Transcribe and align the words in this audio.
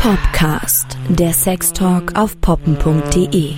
Popcast, 0.00 0.96
der 1.08 1.32
Sextalk 1.32 2.16
auf 2.16 2.40
poppen.de. 2.40 3.54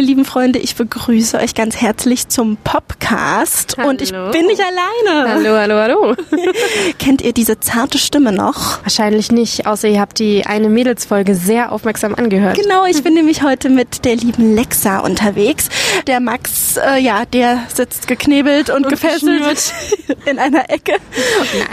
Meine 0.00 0.08
lieben 0.08 0.24
Freunde, 0.24 0.58
ich 0.58 0.76
begrüße 0.76 1.36
euch 1.36 1.54
ganz 1.54 1.76
herzlich 1.76 2.28
zum 2.28 2.56
Popcast 2.56 3.76
Hallo. 3.76 3.90
und 3.90 4.00
ich 4.00 4.12
bin 4.12 4.46
nicht 4.46 4.62
alleine. 4.62 5.30
Hallo, 5.30 5.50
hallo, 5.58 5.74
hallo. 5.74 6.16
Kennt 6.98 7.20
ihr 7.20 7.34
diese 7.34 7.60
zarte 7.60 7.98
Stimme 7.98 8.32
noch? 8.32 8.82
Wahrscheinlich 8.82 9.30
nicht, 9.30 9.66
außer 9.66 9.88
ihr 9.88 10.00
habt 10.00 10.18
die 10.18 10.46
eine 10.46 10.70
Mädelsfolge 10.70 11.34
sehr 11.34 11.70
aufmerksam 11.70 12.14
angehört. 12.14 12.58
Genau, 12.58 12.86
ich 12.86 13.02
bin 13.02 13.12
nämlich 13.12 13.42
heute 13.42 13.68
mit 13.68 14.06
der 14.06 14.16
lieben 14.16 14.54
Lexa 14.54 15.00
unterwegs. 15.00 15.68
Der 16.06 16.20
Max, 16.20 16.78
äh, 16.78 16.98
ja, 16.98 17.26
der 17.26 17.64
sitzt 17.68 18.08
geknebelt 18.08 18.70
und, 18.70 18.88
gefesselt 18.88 19.74
in 20.24 20.38
einer 20.38 20.70
Ecke. 20.70 20.94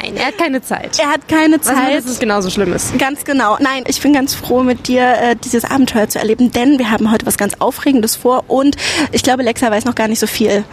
Nein, 0.02 0.18
er 0.18 0.26
hat 0.26 0.38
keine 0.38 0.62
Zeit. 0.62 1.00
Er 1.00 1.12
hat 1.12 1.30
keine 1.30 1.60
Was 1.60 1.68
Zeit. 1.68 1.98
dass 2.00 2.06
es 2.12 2.20
genauso 2.20 2.50
schlimm 2.50 2.74
ist. 2.74 3.00
Ganz 3.00 3.24
genau. 3.24 3.56
Nein, 3.62 3.86
ich 3.88 4.02
bin 4.02 4.12
ganz 4.12 4.36
froh, 4.36 4.64
mit 4.64 4.90
dir 4.90 5.04
äh, 5.04 5.36
dieses 5.42 5.64
Abenteuer 5.64 6.10
zu 6.10 6.20
erleben, 6.20 6.52
denn 6.52 6.78
wir 6.78 6.92
haben 6.92 7.10
heute 7.10 7.26
was 7.26 7.38
ganz 7.38 7.54
Aufregendes 7.60 8.17
vor 8.18 8.44
und 8.48 8.76
ich 9.12 9.24
glaube, 9.24 9.44
Lexa 9.44 9.70
weiß 9.72 9.86
noch 9.86 9.96
gar 9.96 10.08
nicht 10.08 10.20
so 10.20 10.28
viel, 10.28 10.64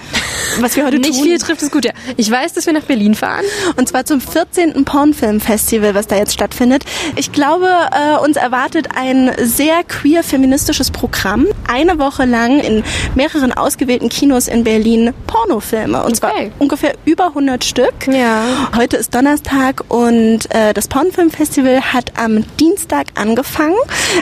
was 0.61 0.77
wir 0.77 0.85
heute 0.85 0.99
Nicht 1.05 1.15
tun. 1.15 1.23
viel 1.25 1.39
trifft 1.39 1.63
es 1.63 1.71
gut, 1.71 1.85
ja. 1.85 1.93
Ich 2.17 2.31
weiß, 2.31 2.53
dass 2.55 2.67
wir 2.67 2.73
nach 2.73 2.83
Berlin 2.85 3.15
fahren. 3.15 3.45
Und 3.77 3.89
zwar 3.89 4.05
zum 4.05 4.21
14. 4.21 4.85
Pornfilmfestival, 4.85 5.95
was 5.95 6.07
da 6.07 6.17
jetzt 6.17 6.33
stattfindet. 6.33 6.85
Ich 7.17 7.33
glaube, 7.33 7.69
äh, 7.93 8.19
uns 8.25 8.37
erwartet 8.37 8.89
ein 8.97 9.33
sehr 9.43 9.83
queer-feministisches 9.85 10.91
Programm. 10.91 11.47
Eine 11.69 11.99
Woche 11.99 12.25
lang 12.25 12.61
in 12.61 12.83
mehreren 13.15 13.53
ausgewählten 13.53 14.09
Kinos 14.09 14.49
in 14.49 14.65
Berlin 14.65 15.13
Pornofilme. 15.27 16.03
Und 16.05 16.17
zwar 16.17 16.33
Okay. 16.33 16.51
ungefähr 16.59 16.95
über 17.05 17.27
100 17.29 17.65
Stück. 17.65 18.07
Ja. 18.11 18.45
Heute 18.77 18.97
ist 18.97 19.15
Donnerstag 19.15 19.85
und 19.89 20.41
äh, 20.55 20.73
das 20.75 20.89
Pornfilmfestival 20.89 21.81
hat 21.93 22.13
am 22.19 22.45
Dienstag 22.59 23.07
angefangen, 23.15 23.77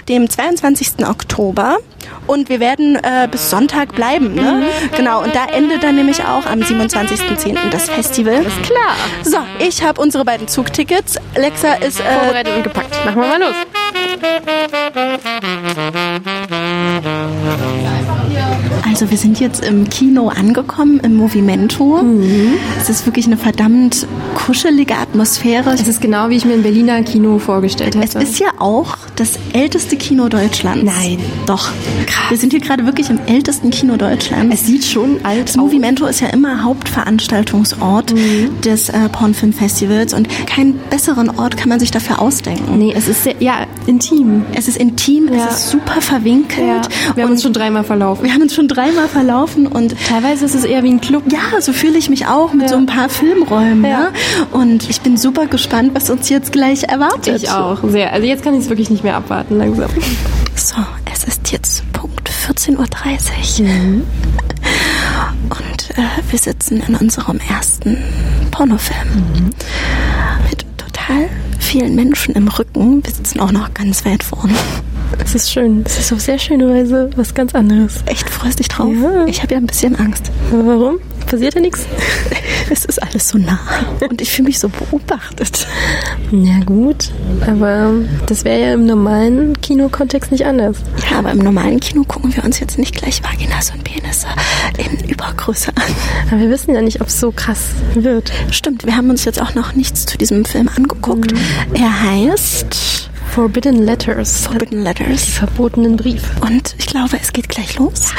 dem 0.09 0.29
22. 0.29 1.07
Oktober. 1.09 1.79
Und 2.27 2.49
wir 2.49 2.61
werden 2.61 2.97
äh, 2.97 3.29
bis 3.31 3.51
Sonntag 3.51 3.95
bleiben. 3.95 4.35
Ne? 4.35 4.65
Genau, 4.97 5.23
und 5.23 5.35
da 5.35 5.47
endet 5.47 5.83
dann 5.83 5.97
nämlich 5.97 6.23
auch 6.25 6.47
am 6.47 6.61
27.10. 6.61 7.57
das 7.71 7.89
Festival. 7.89 8.45
Klar. 8.63 8.97
So, 9.23 9.39
ich 9.59 9.83
habe 9.83 10.01
unsere 10.01 10.25
beiden 10.25 10.49
Zugtickets. 10.49 11.17
Alexa 11.35 11.75
ist 11.75 12.01
äh, 12.01 12.05
Vorbereitet 12.05 12.57
und 12.57 12.63
gepackt. 12.63 13.05
Machen 13.05 13.21
wir 13.21 13.29
mal 13.29 13.41
los. 13.41 13.55
Also 18.93 19.11
wir 19.11 19.17
sind 19.19 19.41
jetzt 19.41 19.65
im 19.65 19.89
Kino 19.89 20.29
angekommen 20.29 21.01
im 21.01 21.17
Movimento. 21.17 22.05
Es 22.81 22.91
ist 22.91 23.07
wirklich 23.07 23.27
eine 23.27 23.37
verdammt 23.39 24.07
kuschelige 24.35 24.97
Atmosphäre. 24.97 25.71
Es 25.73 25.89
ist 25.89 26.01
genau, 26.01 26.29
wie 26.29 26.37
ich 26.37 26.45
mir 26.45 26.53
ein 26.55 26.63
Berliner 26.63 27.03
Kino 27.03 27.39
vorgestellt 27.39 27.95
Es 27.97 28.15
hätte. 28.15 28.23
ist 28.25 28.39
ja 28.39 28.49
auch 28.59 28.97
das 29.17 29.33
älteste 29.55 29.97
Kino 29.97 30.29
Deutschlands. 30.29 30.85
Nein. 30.85 31.19
Doch. 31.47 31.71
Wir 32.29 32.37
sind 32.37 32.53
hier 32.53 32.61
gerade 32.61 32.85
wirklich 32.87 33.09
im 33.09 33.19
ältesten 33.27 33.71
Kino 33.71 33.97
Deutschlands. 33.97 34.55
es 34.61 34.67
sieht 34.67 34.85
schon 34.85 35.17
alt 35.25 35.49
Das 35.49 35.57
Movimento 35.57 36.05
ist 36.07 36.21
ja 36.21 36.29
immer 36.29 36.63
Hauptveranstaltungsort 36.63 38.13
Mhm. 38.15 38.61
des 38.63 38.89
äh, 38.91 39.09
Pornfilmfestivals 39.11 40.13
und 40.15 40.29
keinen 40.47 40.75
besseren 40.91 41.31
Ort 41.39 41.57
kann 41.57 41.69
man 41.69 41.81
sich 41.81 41.91
dafür 41.91 42.21
ausdenken. 42.21 42.79
Nee, 42.79 42.93
es 42.97 43.09
ist 43.09 43.25
sehr, 43.25 43.35
ja, 43.41 43.55
intim. 43.87 44.45
Es 44.55 44.69
ist 44.69 44.77
intim, 44.77 45.29
Ja. 45.33 45.47
es 45.49 45.59
ist 45.59 45.71
super 45.71 46.01
verwinkelt. 46.01 46.67
Ja. 47.07 47.17
Wir 47.17 47.25
haben 47.25 47.33
uns 47.33 47.43
schon 47.43 47.53
dreimal 47.53 47.85
verlaufen. 47.85 48.25
wir 48.25 48.33
haben 48.33 48.43
uns 48.43 48.55
schon 48.55 48.69
dreimal 48.69 48.82
verlaufen 48.91 49.67
und 49.67 49.95
Teilweise 50.09 50.45
ist 50.45 50.55
es 50.55 50.65
eher 50.65 50.83
wie 50.83 50.91
ein 50.91 51.01
Club. 51.01 51.25
ja, 51.31 51.61
so 51.61 51.73
fühle 51.73 51.97
ich 51.99 52.11
mich 52.11 52.27
auch 52.27 52.53
mit 52.53 52.63
Ja. 52.63 52.69
so 52.69 52.77
ein 52.77 52.87
paar 52.87 53.09
Filmräumen. 53.09 53.85
Ja. 53.85 54.01
Ne? 54.01 54.13
Und 54.51 54.89
ich 54.91 55.01
bin 55.01 55.17
super 55.17 55.47
gespannt, 55.47 55.93
was 55.95 56.11
uns 56.11 56.29
jetzt 56.29 56.53
gleich 56.53 56.85
erwartet. 56.85 57.43
Ich 57.43 57.51
auch, 57.51 57.79
sehr. 57.85 58.13
Also 58.13 58.27
jetzt 58.27 58.43
kann 58.43 58.55
ich 58.55 58.61
es 58.65 58.69
wirklich 58.69 58.91
nicht 58.91 59.05
mehr 59.05 59.17
abwarten, 59.17 59.59
langsam. 59.59 59.91
So, 60.57 60.77
es 61.13 61.25
ist 61.25 61.51
jetzt 61.53 61.91
Punkt 61.93 62.29
14.30 62.29 63.63
Uhr. 63.63 63.69
Mhm. 63.69 64.03
Und 65.51 65.91
äh, 65.99 66.03
wir 66.31 66.39
sitzen 66.39 66.83
in 66.87 66.95
unserem 66.97 67.39
ersten 67.49 67.99
Pornofilm. 68.51 69.09
Mhm. 69.35 69.51
Mit 70.51 70.65
total 70.79 71.29
vielen 71.59 71.95
Menschen 71.95 72.35
im 72.35 72.49
Rücken. 72.49 73.05
Wir 73.05 73.13
sitzen 73.13 73.41
auch 73.41 73.53
noch 73.53 73.73
ganz 73.75 74.05
weit 74.05 74.23
vorne. 74.23 74.55
Es 75.19 75.35
ist 75.35 75.53
schön. 75.53 75.83
Es 75.85 75.99
ist 75.99 76.13
auf 76.13 76.21
sehr 76.21 76.39
schöne 76.39 76.69
Weise 76.69 77.11
was 77.17 77.35
ganz 77.35 77.55
anderes. 77.55 78.01
Echt, 78.07 78.29
freust 78.29 78.59
dich 78.59 78.69
drauf? 78.69 78.93
Ja. 79.03 79.27
Ich 79.27 79.43
habe 79.43 79.55
ja 79.55 79.59
ein 79.59 79.67
bisschen 79.67 79.97
Angst. 79.97 80.31
Warum? 80.51 80.99
Passiert 81.27 81.55
ja 81.55 81.61
nichts. 81.61 81.87
Es 82.71 82.87
ist 82.87 83.03
alles 83.03 83.29
so 83.29 83.37
nah. 83.37 83.59
Und 84.09 84.23
ich 84.23 84.31
fühle 84.31 84.49
mich 84.49 84.59
so 84.59 84.69
beobachtet. 84.71 85.67
Ja 86.31 86.59
gut, 86.65 87.11
aber 87.47 87.93
das 88.27 88.45
wäre 88.47 88.61
ja 88.61 88.73
im 88.73 88.87
normalen 88.87 89.61
Kinokontext 89.61 90.33
nicht 90.33 90.47
anders. 90.47 90.79
Ja, 91.11 91.19
aber 91.19 91.33
im 91.33 91.39
normalen 91.39 91.81
Kino 91.81 92.05
gucken 92.05 92.35
wir 92.35 92.45
uns 92.45 92.61
jetzt 92.61 92.79
nicht 92.79 92.97
gleich 92.97 93.23
Vaginas 93.23 93.73
und 93.73 93.85
Penisse 93.85 94.29
in 94.79 95.07
Übergröße 95.07 95.71
an. 95.77 95.95
Aber 96.31 96.41
wir 96.41 96.49
wissen 96.49 96.75
ja 96.75 96.81
nicht, 96.81 97.03
ob 97.03 97.09
es 97.09 97.21
so 97.21 97.31
krass 97.31 97.73
wird. 97.95 98.33
Stimmt, 98.51 98.87
wir 98.87 98.97
haben 98.97 99.11
uns 99.11 99.27
jetzt 99.27 99.43
auch 99.43 99.55
noch 99.55 99.75
nichts 99.75 100.07
zu 100.07 100.17
diesem 100.17 100.47
Film 100.47 100.71
angeguckt. 100.75 101.35
Er 101.75 102.03
heißt 102.03 102.92
Forbidden 103.33 103.87
Letters. 103.87 104.47
Forbidden 104.47 104.81
Die 104.81 104.85
Letters. 104.85 105.25
verbotenen 105.25 105.97
Brief. 105.97 106.23
Und 106.43 106.75
ich 106.79 106.85
glaube, 106.85 107.17
es 107.19 107.33
geht 107.33 107.49
gleich 107.49 107.79
los. 107.79 108.13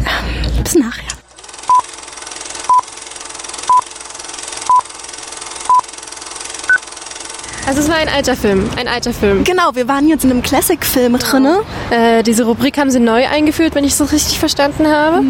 Ähm, 0.00 0.62
bis 0.64 0.74
nachher. 0.74 1.09
Also 7.70 7.82
es 7.82 7.88
war 7.88 7.98
ein 7.98 8.08
alter 8.08 8.34
Film, 8.34 8.68
ein 8.76 8.88
alter 8.88 9.12
Film. 9.12 9.44
Genau, 9.44 9.70
wir 9.74 9.86
waren 9.86 10.08
jetzt 10.08 10.24
in 10.24 10.32
einem 10.32 10.42
Classic-Film 10.42 11.16
drinne. 11.18 11.60
Äh, 11.90 12.24
diese 12.24 12.42
Rubrik 12.42 12.76
haben 12.78 12.90
sie 12.90 12.98
neu 12.98 13.28
eingeführt, 13.28 13.76
wenn 13.76 13.84
ich 13.84 13.92
es 13.92 14.12
richtig 14.12 14.40
verstanden 14.40 14.88
habe. 14.88 15.22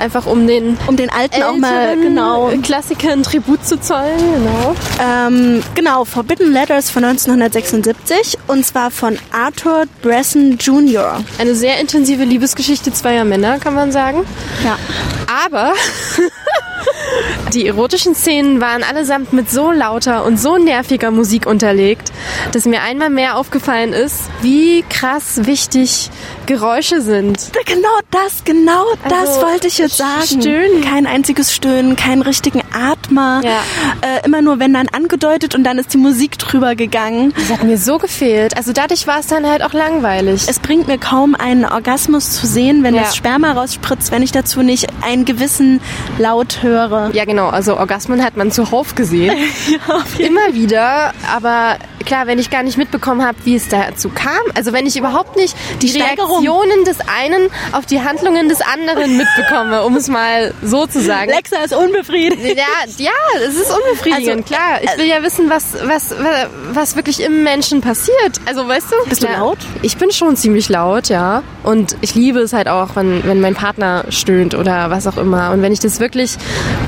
Einfach 0.00 0.24
um 0.24 0.46
den 0.46 0.78
Um 0.86 0.96
den 0.96 1.10
alten 1.10 1.42
auch 1.42 1.54
mal, 1.54 1.98
genau. 1.98 2.50
Klassikern 2.62 3.22
Tribut 3.22 3.66
zu 3.66 3.78
zollen. 3.78 4.16
Genau. 4.16 4.74
Ähm, 5.02 5.62
genau, 5.74 6.06
Forbidden 6.06 6.50
Letters 6.50 6.88
von 6.88 7.04
1976 7.04 8.38
und 8.46 8.64
zwar 8.64 8.90
von 8.90 9.18
Arthur 9.30 9.84
Bresson 10.00 10.56
Jr. 10.56 11.22
Eine 11.38 11.54
sehr 11.54 11.78
intensive 11.78 12.24
Liebesgeschichte 12.24 12.94
zweier 12.94 13.26
Männer, 13.26 13.58
kann 13.58 13.74
man 13.74 13.92
sagen. 13.92 14.24
Ja. 14.64 14.78
Aber 15.44 15.74
die 17.54 17.66
erotischen 17.66 18.14
Szenen 18.14 18.60
waren 18.60 18.82
allesamt 18.82 19.32
mit 19.32 19.50
so 19.50 19.70
lauter 19.70 20.24
und 20.24 20.38
so 20.40 20.56
nerviger 20.58 21.10
Musik 21.10 21.46
unterlegt, 21.46 22.10
dass 22.52 22.64
mir 22.64 22.82
einmal 22.82 23.10
mehr 23.10 23.36
aufgefallen 23.36 23.92
ist, 23.92 24.16
wie 24.40 24.84
krass 24.88 25.44
wichtig 25.44 26.10
Geräusche 26.46 27.00
sind. 27.00 27.50
Genau 27.66 27.88
das, 28.10 28.44
genau 28.44 28.84
das 29.08 29.28
Also, 29.28 29.42
wollte 29.42 29.66
ich 29.68 29.78
jetzt 29.78 29.96
sagen. 29.96 30.22
Stöhnen. 30.26 30.82
Kein 30.82 31.06
einziges 31.06 31.54
Stöhnen, 31.54 31.96
keinen 31.96 32.22
richtigen 32.22 32.62
Atmer. 32.72 33.40
Ja. 33.44 33.60
Äh, 34.02 34.24
immer 34.26 34.42
nur 34.42 34.58
wenn 34.58 34.72
dann 34.74 34.88
angedeutet 34.88 35.54
und 35.54 35.64
dann 35.64 35.78
ist 35.78 35.92
die 35.94 35.98
Musik 35.98 36.38
drüber 36.38 36.74
gegangen. 36.74 37.32
Das 37.36 37.58
hat 37.58 37.64
mir 37.64 37.78
so 37.78 37.98
gefehlt. 37.98 38.56
Also 38.56 38.72
dadurch 38.72 39.06
war 39.06 39.20
es 39.20 39.26
dann 39.28 39.46
halt 39.48 39.62
auch 39.62 39.72
langweilig. 39.72 40.44
Es 40.48 40.58
bringt 40.58 40.86
mir 40.88 40.98
kaum 40.98 41.34
einen 41.34 41.64
Orgasmus 41.64 42.30
zu 42.30 42.46
sehen, 42.46 42.82
wenn 42.82 42.94
Ja. 42.94 43.02
das 43.02 43.16
Sperma 43.16 43.52
rausspritzt, 43.52 44.10
wenn 44.12 44.22
ich 44.22 44.32
dazu 44.32 44.62
nicht 44.62 44.86
einen 45.02 45.24
gewissen 45.24 45.80
Laut 46.18 46.62
höre. 46.62 47.10
Ja, 47.12 47.24
genau. 47.24 47.41
Also 47.48 47.76
Orgasmen 47.76 48.24
hat 48.24 48.36
man 48.36 48.50
zuhauf 48.50 48.94
gesehen. 48.94 49.36
Immer 50.18 50.54
wieder. 50.54 51.12
Aber 51.32 51.76
klar, 52.02 52.26
wenn 52.26 52.38
ich 52.38 52.50
gar 52.50 52.62
nicht 52.62 52.76
mitbekommen 52.78 53.24
habe, 53.24 53.38
wie 53.44 53.54
es 53.54 53.68
dazu 53.68 54.08
kam, 54.08 54.32
also 54.54 54.72
wenn 54.72 54.86
ich 54.86 54.96
überhaupt 54.96 55.36
nicht 55.36 55.56
die, 55.80 55.88
Steigerung. 55.88 56.44
Reaktionen 56.44 56.84
des 56.84 56.98
einen 57.00 57.48
auf 57.72 57.86
die 57.86 58.02
Handlungen 58.02 58.48
des 58.48 58.60
anderen 58.60 59.16
mitbekomme, 59.16 59.84
um 59.84 59.96
es 59.96 60.08
mal 60.08 60.52
so 60.62 60.86
zu 60.86 61.00
sagen. 61.00 61.30
Lexa 61.30 61.58
ist 61.64 61.74
unbefriedigt. 61.74 62.58
Ja, 62.58 62.64
ja, 62.98 63.10
es 63.46 63.54
ist 63.54 63.70
unbefriedigend, 63.70 64.28
Also, 64.28 64.54
klar. 64.54 64.80
Ich 64.82 64.98
will 64.98 65.06
ja 65.06 65.22
wissen, 65.22 65.48
was, 65.48 65.74
was, 65.84 66.14
was 66.72 66.96
wirklich 66.96 67.20
im 67.22 67.42
Menschen 67.42 67.80
passiert. 67.80 68.40
Also, 68.46 68.66
weißt 68.66 68.86
du? 68.90 69.08
Bist 69.08 69.22
du 69.22 69.26
klar, 69.26 69.38
laut? 69.38 69.58
Ich 69.82 69.96
bin 69.96 70.10
schon 70.10 70.36
ziemlich 70.36 70.68
laut, 70.68 71.08
ja. 71.08 71.42
Und 71.62 71.96
ich 72.00 72.14
liebe 72.14 72.40
es 72.40 72.52
halt 72.52 72.68
auch, 72.68 72.96
wenn, 72.96 73.24
wenn 73.24 73.40
mein 73.40 73.54
Partner 73.54 74.04
stöhnt 74.10 74.54
oder 74.54 74.90
was 74.90 75.06
auch 75.06 75.16
immer. 75.16 75.52
Und 75.52 75.62
wenn 75.62 75.72
ich 75.72 75.80
das 75.80 76.00
wirklich 76.00 76.36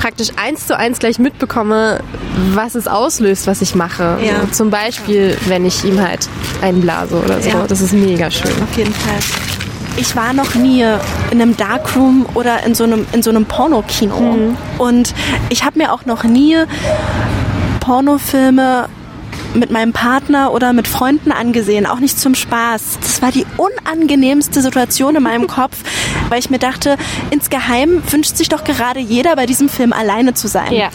praktisch 0.01 0.29
eins 0.45 0.67
zu 0.67 0.77
eins 0.77 0.99
gleich 0.99 1.19
mitbekomme, 1.19 2.01
was 2.53 2.75
es 2.75 2.87
auslöst, 2.87 3.47
was 3.47 3.63
ich 3.63 3.75
mache. 3.75 4.19
Ja. 4.23 4.41
So, 4.43 4.47
zum 4.49 4.71
Beispiel, 4.71 5.37
wenn 5.47 5.65
ich 5.65 5.85
ihm 5.85 6.01
halt 6.01 6.29
einblase 6.61 7.17
oder 7.17 7.41
so. 7.41 7.49
Ja. 7.49 7.67
Das 7.67 7.81
ist 7.81 7.95
mega 7.95 8.31
schön. 8.31 8.51
Auf 8.63 8.77
jeden 8.77 8.93
Fall. 8.93 9.19
Ich 9.97 10.15
war 10.17 10.33
noch 10.33 10.55
nie 10.55 10.83
in 11.31 11.41
einem 11.41 11.57
Darkroom 11.57 12.27
oder 12.35 12.65
in 12.65 12.75
so 12.75 12.85
einem, 12.85 13.07
in 13.13 13.23
so 13.23 13.31
einem 13.31 13.47
Pornokino. 13.47 14.55
Und 14.79 15.15
ich 15.49 15.65
habe 15.65 15.79
mir 15.79 15.93
auch 15.93 16.05
noch 16.05 16.25
nie 16.25 16.57
Pornofilme 17.81 18.89
mit 19.55 19.71
meinem 19.71 19.93
Partner 19.93 20.53
oder 20.53 20.73
mit 20.73 20.89
Freunden 20.89 21.33
angesehen, 21.33 21.87
auch 21.87 22.01
nicht 22.01 22.19
zum 22.19 22.35
Spaß. 22.35 22.99
Das 23.01 23.23
war 23.23 23.33
die 23.33 23.47
unangenehmste 23.57 24.63
Situation 24.63 25.17
in 25.17 25.23
meinem 25.23 25.47
Kopf, 25.47 25.77
weil 26.29 26.39
ich 26.39 26.51
mir 26.51 26.59
dachte, 26.59 26.97
insgeheim 27.31 28.03
wünscht 28.11 28.37
sich 28.37 28.49
doch 28.49 28.65
gerade 28.65 29.01
jeder 29.01 29.37
bei 29.37 29.47
diesem 29.47 29.69
Film 29.69 29.93
alleine 29.93 30.35
zu 30.35 30.49
sein. 30.49 30.73
Ja. 30.73 30.91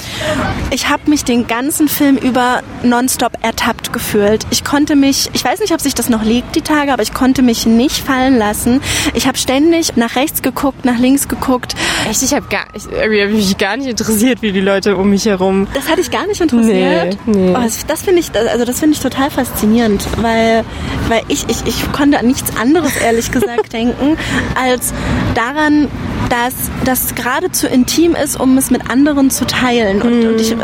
Ich 0.71 0.89
habe 0.89 1.09
mich 1.09 1.23
den 1.23 1.47
ganzen 1.47 1.87
Film 1.87 2.17
über 2.17 2.61
nonstop 2.83 3.33
ertappt 3.41 3.93
gefühlt. 3.93 4.45
Ich 4.49 4.63
konnte 4.63 4.95
mich, 4.95 5.29
ich 5.33 5.43
weiß 5.43 5.59
nicht, 5.59 5.73
ob 5.73 5.81
sich 5.81 5.95
das 5.95 6.09
noch 6.09 6.23
liegt 6.23 6.55
die 6.55 6.61
Tage, 6.61 6.93
aber 6.93 7.03
ich 7.03 7.13
konnte 7.13 7.41
mich 7.41 7.65
nicht 7.65 7.97
fallen 7.97 8.37
lassen. 8.37 8.81
Ich 9.13 9.27
habe 9.27 9.37
ständig 9.37 9.95
nach 9.95 10.15
rechts 10.15 10.41
geguckt, 10.41 10.85
nach 10.85 10.97
links 10.99 11.27
geguckt. 11.27 11.75
Echt, 12.09 12.23
ich 12.23 12.33
habe 12.33 12.47
gar, 12.49 12.65
ich, 12.73 12.85
hab 12.85 13.31
mich 13.31 13.57
gar 13.57 13.77
nicht 13.77 13.89
interessiert, 13.89 14.41
wie 14.41 14.51
die 14.51 14.61
Leute 14.61 14.95
um 14.97 15.09
mich 15.09 15.25
herum. 15.25 15.67
Das 15.73 15.87
hatte 15.87 16.01
ich 16.01 16.11
gar 16.11 16.27
nicht 16.27 16.41
interessiert. 16.41 17.17
Nee, 17.25 17.33
nee. 17.33 17.55
Oh, 17.55 17.61
das 17.61 17.85
das 17.85 18.03
finde 18.03 18.19
ich, 18.21 18.31
also 18.51 18.65
das 18.65 18.79
finde 18.79 18.95
ich 18.95 19.01
total 19.01 19.31
faszinierend, 19.31 20.05
weil, 20.21 20.63
weil 21.07 21.21
ich, 21.27 21.45
ich, 21.49 21.65
ich 21.65 21.91
konnte 21.91 22.19
an 22.19 22.27
nichts 22.27 22.55
anderes 22.57 22.97
ehrlich 22.97 23.31
gesagt 23.31 23.73
denken, 23.73 24.17
als 24.59 24.93
daran, 25.35 25.87
dass 26.29 26.53
das 26.85 27.15
gerade 27.15 27.51
zu 27.51 27.67
intim 27.67 28.15
ist, 28.15 28.39
um 28.39 28.57
es 28.57 28.69
mit 28.69 28.89
anderen 28.89 29.31
zu 29.31 29.45
teilen. 29.45 30.01
Und, 30.01 30.25
und 30.25 30.41
ich, 30.41 30.55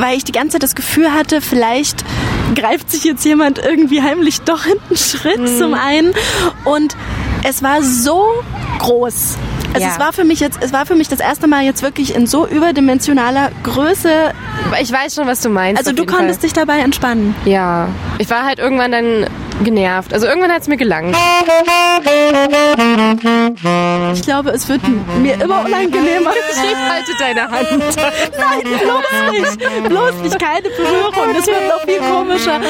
weil 0.00 0.16
ich 0.16 0.24
die 0.24 0.32
ganze 0.32 0.52
Zeit 0.52 0.62
das 0.62 0.74
Gefühl 0.74 1.12
hatte, 1.12 1.40
vielleicht 1.40 2.04
greift 2.54 2.90
sich 2.90 3.04
jetzt 3.04 3.24
jemand 3.24 3.58
irgendwie 3.58 4.02
heimlich 4.02 4.40
doch 4.42 4.64
einen 4.64 4.96
Schritt 4.96 5.48
zum 5.58 5.74
einen. 5.74 6.12
Und 6.64 6.96
es 7.44 7.62
war 7.62 7.82
so 7.82 8.24
groß. 8.78 9.36
Also 9.74 9.86
Ja. 9.86 9.92
es 9.92 9.98
war 9.98 10.12
für 10.12 10.24
mich 10.24 10.40
jetzt, 10.40 10.58
es 10.62 10.72
war 10.72 10.86
für 10.86 10.94
mich 10.94 11.08
das 11.08 11.20
erste 11.20 11.46
Mal 11.48 11.64
jetzt 11.64 11.82
wirklich 11.82 12.14
in 12.14 12.26
so 12.26 12.46
überdimensionaler 12.46 13.50
Größe. 13.64 14.32
Ich 14.80 14.90
weiß 14.92 15.16
schon, 15.16 15.26
was 15.26 15.40
du 15.40 15.48
meinst. 15.50 15.78
Also 15.78 15.92
du 15.92 16.06
konntest 16.06 16.40
Fall. 16.40 16.48
dich 16.48 16.52
dabei 16.52 16.78
entspannen. 16.78 17.34
Ja. 17.44 17.88
Ich 18.18 18.30
war 18.30 18.44
halt 18.44 18.58
irgendwann 18.60 18.92
dann 18.92 19.26
genervt. 19.62 20.14
Also 20.14 20.26
irgendwann 20.26 20.52
hat 20.52 20.62
es 20.62 20.68
mir 20.68 20.76
gelangt. 20.76 21.16
Ich 24.14 24.22
glaube, 24.22 24.50
es 24.50 24.68
wird 24.68 24.80
mir 25.20 25.34
immer 25.42 25.64
unangenehmer. 25.64 26.30
Ich 26.64 26.90
halte 26.90 27.12
deine 27.18 27.42
Hand. 27.42 27.68
Nein, 28.38 28.62
bloß 28.62 29.32
nicht. 29.32 29.88
Bloß 29.88 30.14
nicht, 30.22 30.38
keine 30.38 30.62
Berührung. 30.62 31.34
Das 31.34 31.46
wird 31.46 31.68
noch 31.68 31.82
viel 31.84 31.98
komischer. 31.98 32.60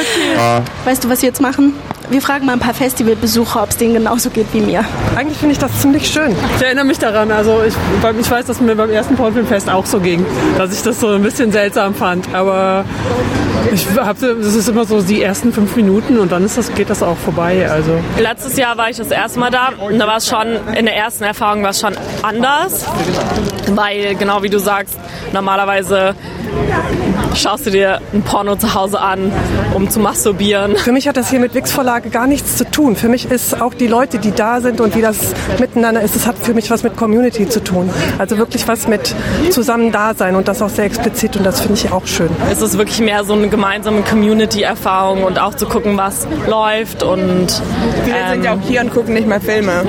Weißt 0.85 1.05
du, 1.05 1.09
was 1.11 1.23
wir 1.23 1.29
jetzt 1.29 1.41
machen? 1.41 1.75
Wir 2.11 2.21
fragen 2.21 2.45
mal 2.45 2.53
ein 2.53 2.59
paar 2.59 2.75
Festivalbesucher, 2.75 3.63
ob 3.63 3.71
es 3.71 3.77
denen 3.79 3.95
genauso 3.95 4.29
geht 4.31 4.47
wie 4.53 4.61
mir. 4.61 4.85
Eigentlich 5.17 5.39
finde 5.39 5.53
ich 5.53 5.59
das 5.59 5.81
ziemlich 5.81 6.07
schön. 6.07 6.35
Ich 6.57 6.63
erinnere 6.63 6.85
mich 6.85 6.99
daran, 6.99 7.31
also 7.31 7.63
ich, 7.67 7.75
ich 8.21 8.31
weiß, 8.31 8.45
dass 8.47 8.61
mir 8.61 8.77
beim 8.77 8.91
ersten 8.91 9.17
Pornfilmfest 9.17 9.71
auch 9.71 9.87
so 9.87 10.01
ging, 10.01 10.25
dass 10.59 10.75
ich 10.75 10.83
das 10.83 11.01
so 11.01 11.09
ein 11.09 11.23
bisschen 11.23 11.51
seltsam 11.51 11.95
fand. 11.95 12.35
Aber 12.35 12.85
ich 13.73 13.87
habe, 13.99 14.37
das 14.37 14.55
ist 14.55 14.69
immer 14.69 14.85
so 14.85 15.01
die 15.01 15.23
ersten 15.23 15.53
fünf 15.53 15.75
Minuten 15.77 16.19
und 16.19 16.31
dann 16.31 16.45
ist 16.45 16.59
das, 16.59 16.75
geht 16.75 16.91
das 16.91 17.03
auch 17.03 17.17
vorbei. 17.17 17.69
Also 17.71 17.99
Letztes 18.19 18.57
Jahr 18.57 18.77
war 18.77 18.91
ich 18.91 18.99
das 18.99 19.11
erste 19.11 19.39
Mal 19.39 19.51
da 19.51 19.71
und 19.79 19.99
da 19.99 20.07
war 20.07 20.19
es 20.19 20.29
schon, 20.29 20.47
in 20.77 20.85
der 20.85 20.97
ersten 20.97 21.25
Erfahrung 21.25 21.63
war 21.63 21.71
es 21.71 21.81
schon 21.81 21.95
anders, 22.23 22.85
weil 23.71 24.15
genau 24.17 24.43
wie 24.43 24.51
du 24.51 24.59
sagst, 24.59 24.99
normalerweise 25.33 26.15
schaust 27.35 27.67
du 27.67 27.71
dir 27.71 28.01
ein 28.13 28.23
Porno 28.23 28.57
zu 28.57 28.75
Hause 28.75 29.01
an, 29.01 29.33
um 29.75 29.91
zu 29.91 29.99
masturbieren. 29.99 30.77
für 30.77 30.93
mich 30.93 31.09
hat 31.09 31.17
das 31.17 31.31
hier 31.31 31.41
mit 31.41 31.55
Wix-Vorlage 31.95 32.11
gar 32.11 32.27
nichts 32.27 32.57
zu 32.57 32.69
tun. 32.69 32.97
Für 32.97 33.09
mich 33.09 33.31
ist 33.31 33.61
auch 33.61 33.75
die 33.75 33.87
Leute, 33.87 34.19
die 34.19 34.33
da 34.33 34.61
sind 34.61 34.81
und 34.81 34.97
wie 34.97 35.03
das 35.03 35.17
miteinander 35.59 36.01
ist, 36.03 36.17
das 36.17 36.27
hat 36.27 36.37
für 36.39 36.55
mich 36.55 36.71
was 36.71 36.83
mit 36.83 36.97
Community 36.97 37.49
zu 37.49 37.63
tun. 37.63 37.91
Also 38.19 38.39
wirklich 38.39 38.67
was 38.67 38.89
mit 38.89 39.15
zusammen 39.51 39.93
da 39.93 40.15
sein 40.15 40.35
und 40.35 40.49
das 40.49 40.61
auch 40.63 40.69
sehr 40.69 40.87
explizit 40.87 41.37
und 41.37 41.45
das 41.45 41.61
finde 41.61 41.75
ich 41.75 41.93
auch 41.93 42.07
schön. 42.07 42.31
Es 42.51 42.61
ist 42.61 42.79
wirklich 42.79 43.01
mehr 43.01 43.25
so 43.25 43.35
eine 43.35 43.49
gemeinsame 43.49 44.03
Community-Erfahrung 44.03 45.23
und 45.23 45.39
auch 45.39 45.55
zu 45.55 45.67
gucken, 45.67 45.97
was 45.97 46.27
läuft 46.49 47.03
und 47.03 47.63
Viele 48.05 48.29
sind 48.31 48.45
ja 48.45 48.55
auch 48.55 48.61
hier 48.67 48.81
und 48.81 48.93
gucken 48.93 49.15
nicht 49.15 49.29
mal 49.29 49.41
Filme, 49.41 49.85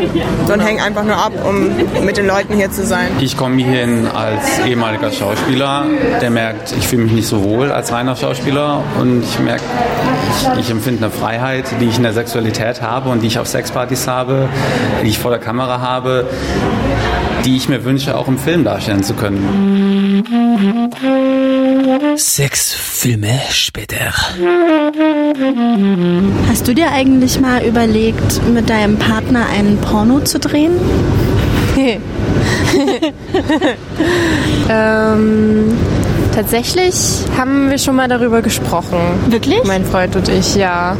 sondern 0.47 0.67
hängen 0.67 0.81
einfach 0.81 1.03
nur 1.03 1.17
ab, 1.17 1.33
um 1.43 2.05
mit 2.05 2.17
den 2.17 2.27
Leuten 2.27 2.53
hier 2.53 2.71
zu 2.71 2.85
sein. 2.85 3.07
Ich 3.19 3.35
komme 3.37 3.57
hierhin 3.57 4.07
als 4.07 4.59
ehemaliger 4.65 5.11
Schauspieler, 5.11 5.85
der 6.21 6.29
merkt, 6.29 6.73
ich 6.77 6.87
fühle 6.87 7.03
mich 7.03 7.13
nicht 7.13 7.27
so 7.27 7.43
wohl 7.43 7.71
als 7.71 7.91
reiner 7.91 8.15
Schauspieler 8.15 8.83
und 8.99 9.23
ich 9.23 9.39
merke, 9.39 9.63
ich, 10.53 10.59
ich 10.59 10.69
empfinde 10.69 11.05
eine 11.05 11.11
Freiheit, 11.11 11.65
die 11.81 11.85
ich 11.85 11.94
in 11.97 12.03
der 12.03 12.13
Sexualität 12.13 12.81
habe 12.81 13.09
und 13.09 13.21
die 13.21 13.27
ich 13.27 13.39
auf 13.39 13.47
Sexpartys 13.47 14.07
habe, 14.07 14.49
die 15.03 15.09
ich 15.09 15.19
vor 15.19 15.31
der 15.31 15.39
Kamera 15.39 15.79
habe, 15.79 16.27
die 17.45 17.55
ich 17.57 17.69
mir 17.69 17.83
wünsche, 17.85 18.17
auch 18.17 18.27
im 18.27 18.37
Film 18.37 18.63
darstellen 18.63 19.03
zu 19.03 19.13
können. 19.13 20.23
Sechs 22.17 22.73
Filme 22.73 23.39
später. 23.51 24.13
Hast 26.49 26.67
du 26.67 26.73
dir 26.73 26.91
eigentlich 26.91 27.39
mal 27.39 27.63
überlegt, 27.63 28.41
mit 28.53 28.69
deinem 28.69 28.97
Partner 28.97 29.45
einen 29.47 29.77
Porno 29.77 30.21
zu 30.21 30.39
drehen? 30.39 30.73
ähm, 34.69 35.77
tatsächlich 36.35 36.95
haben 37.37 37.69
wir 37.69 37.77
schon 37.77 37.95
mal 37.95 38.07
darüber 38.07 38.41
gesprochen. 38.41 38.99
Wirklich? 39.27 39.63
Mein 39.63 39.85
Freund 39.85 40.15
und 40.15 40.27
ich, 40.27 40.55
ja. 40.55 40.97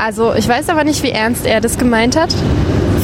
Also 0.00 0.34
ich 0.34 0.48
weiß 0.48 0.68
aber 0.70 0.84
nicht, 0.84 1.02
wie 1.02 1.10
ernst 1.10 1.46
er 1.46 1.60
das 1.60 1.78
gemeint 1.78 2.16
hat. 2.16 2.34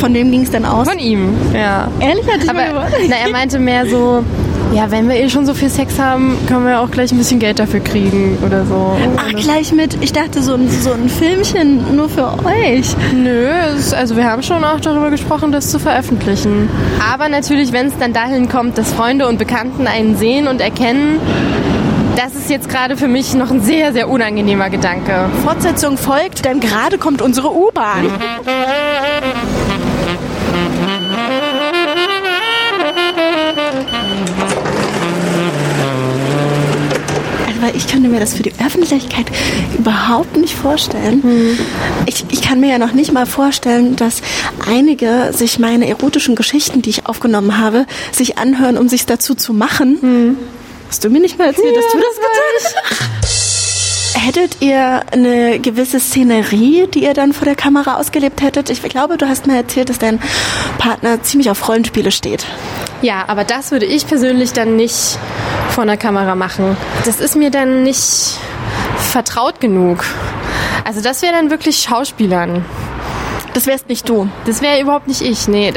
Von 0.01 0.15
wem 0.15 0.31
ging 0.31 0.43
es 0.43 0.51
denn 0.51 0.65
aus? 0.65 0.89
Von 0.89 0.99
ihm, 0.99 1.35
ja. 1.55 1.89
Ehrlich 2.01 2.27
hat 2.27 2.49
Aber 2.49 2.89
na, 3.09 3.17
er 3.17 3.31
meinte 3.31 3.59
mehr 3.59 3.87
so, 3.87 4.25
ja, 4.73 4.91
wenn 4.91 5.09
wir 5.09 5.17
eh 5.17 5.29
schon 5.29 5.47
so 5.47 5.55
viel 5.55 5.69
Sex 5.69 5.99
haben, 5.99 6.37
können 6.47 6.65
wir 6.65 6.81
auch 6.81 6.91
gleich 6.91 7.11
ein 7.13 7.19
bisschen 7.19 7.39
Geld 7.39 7.59
dafür 7.59 7.81
kriegen 7.81 8.39
oder 8.45 8.65
so. 8.65 8.97
Ach, 9.17 9.29
gleich 9.35 9.73
mit, 9.73 9.99
ich 10.01 10.13
dachte 10.13 10.43
so 10.43 10.55
ein, 10.55 10.69
so 10.69 10.93
ein 10.93 11.09
Filmchen 11.09 11.97
nur 11.97 12.09
für 12.09 12.27
euch. 12.45 12.95
Nö, 13.15 13.49
es, 13.77 13.93
also 13.93 14.17
wir 14.17 14.31
haben 14.31 14.43
schon 14.43 14.63
auch 14.63 14.81
darüber 14.81 15.11
gesprochen, 15.11 15.53
das 15.53 15.71
zu 15.71 15.79
veröffentlichen. 15.79 16.69
Aber 17.13 17.29
natürlich, 17.29 17.73
wenn 17.73 17.87
es 17.87 17.99
dann 17.99 18.13
dahin 18.13 18.49
kommt, 18.49 18.79
dass 18.79 18.93
Freunde 18.93 19.27
und 19.27 19.39
Bekannten 19.39 19.87
einen 19.87 20.17
sehen 20.17 20.47
und 20.47 20.61
erkennen, 20.61 21.19
das 22.17 22.35
ist 22.35 22.51
jetzt 22.51 22.69
gerade 22.69 22.97
für 22.97 23.09
mich 23.09 23.35
noch 23.35 23.51
ein 23.51 23.61
sehr, 23.63 23.93
sehr 23.93 24.09
unangenehmer 24.09 24.69
Gedanke. 24.71 25.31
Fortsetzung 25.45 25.97
folgt, 25.97 26.45
denn 26.45 26.61
gerade 26.61 26.99
kommt 26.99 27.23
unsere 27.23 27.53
U-Bahn. 27.53 28.11
Weil 37.61 37.77
ich 37.77 37.87
könnte 37.87 38.09
mir 38.09 38.21
das 38.21 38.35
für 38.35 38.43
die 38.43 38.53
Öffentlichkeit 38.65 39.27
überhaupt 39.79 40.37
nicht 40.37 40.55
vorstellen. 40.55 41.59
Ich, 42.07 42.25
ich 42.31 42.43
kann 42.43 42.61
mir 42.61 42.71
ja 42.71 42.79
noch 42.79 42.93
nicht 42.93 43.13
mal 43.13 43.27
vorstellen, 43.27 43.97
dass 43.97 44.23
einige 44.67 45.33
sich 45.33 45.59
meine 45.59 45.89
erotischen 45.89 46.35
Geschichten, 46.35 46.83
die 46.83 46.91
ich 46.91 47.07
aufgenommen 47.07 47.59
habe, 47.59 47.87
sich 48.13 48.39
anhören, 48.39 48.79
um 48.79 48.89
sich 48.89 49.07
dazu 49.07 49.35
zu 49.35 49.53
machen. 49.53 50.37
Hast 50.89 51.05
du 51.05 51.11
mir 51.11 51.21
nicht 51.21 51.39
mal 51.39 51.47
erzählt, 51.47 51.77
dass 51.77 51.93
du 51.93 51.99
das 51.99 52.17
getan 52.17 52.75
hast? 53.23 53.51
Hättet 54.13 54.57
ihr 54.61 55.05
eine 55.13 55.61
gewisse 55.61 56.01
Szenerie, 56.01 56.89
die 56.93 57.05
ihr 57.05 57.15
dann 57.15 57.33
vor 57.33 57.45
der 57.45 57.55
Kamera 57.55 57.97
ausgelebt 57.97 58.43
hättet? 58.43 58.69
Ich 58.69 58.83
glaube, 58.83 59.17
du 59.17 59.29
hast 59.29 59.47
mir 59.47 59.57
erzählt, 59.57 59.89
dass 59.89 59.99
dein 59.99 60.21
Partner 60.79 61.23
ziemlich 61.23 61.49
auf 61.49 61.69
Rollenspiele 61.69 62.11
steht. 62.11 62.45
Ja, 63.03 63.25
aber 63.29 63.45
das 63.45 63.71
würde 63.71 63.87
ich 63.87 64.07
persönlich 64.07 64.53
dann 64.53 64.77
nicht 64.77 65.19
vor 65.71 65.83
einer 65.83 65.97
Kamera 65.97 66.35
machen. 66.35 66.77
Das 67.07 67.21
ist 67.21 67.35
mir 67.35 67.51
dann 67.51 67.83
nicht 67.83 68.39
vertraut 68.97 69.61
genug. 69.61 70.05
Also 70.85 71.01
das 71.01 71.23
wäre 71.23 71.33
dann 71.33 71.51
wirklich 71.51 71.81
Schauspielern. 71.83 72.65
Das 73.55 73.67
wärst 73.67 73.89
nicht 73.89 74.09
du. 74.09 74.29
Das 74.45 74.63
wäre 74.63 74.81
überhaupt 74.81 75.09
nicht 75.09 75.23
ich, 75.23 75.49
nee. 75.49 75.73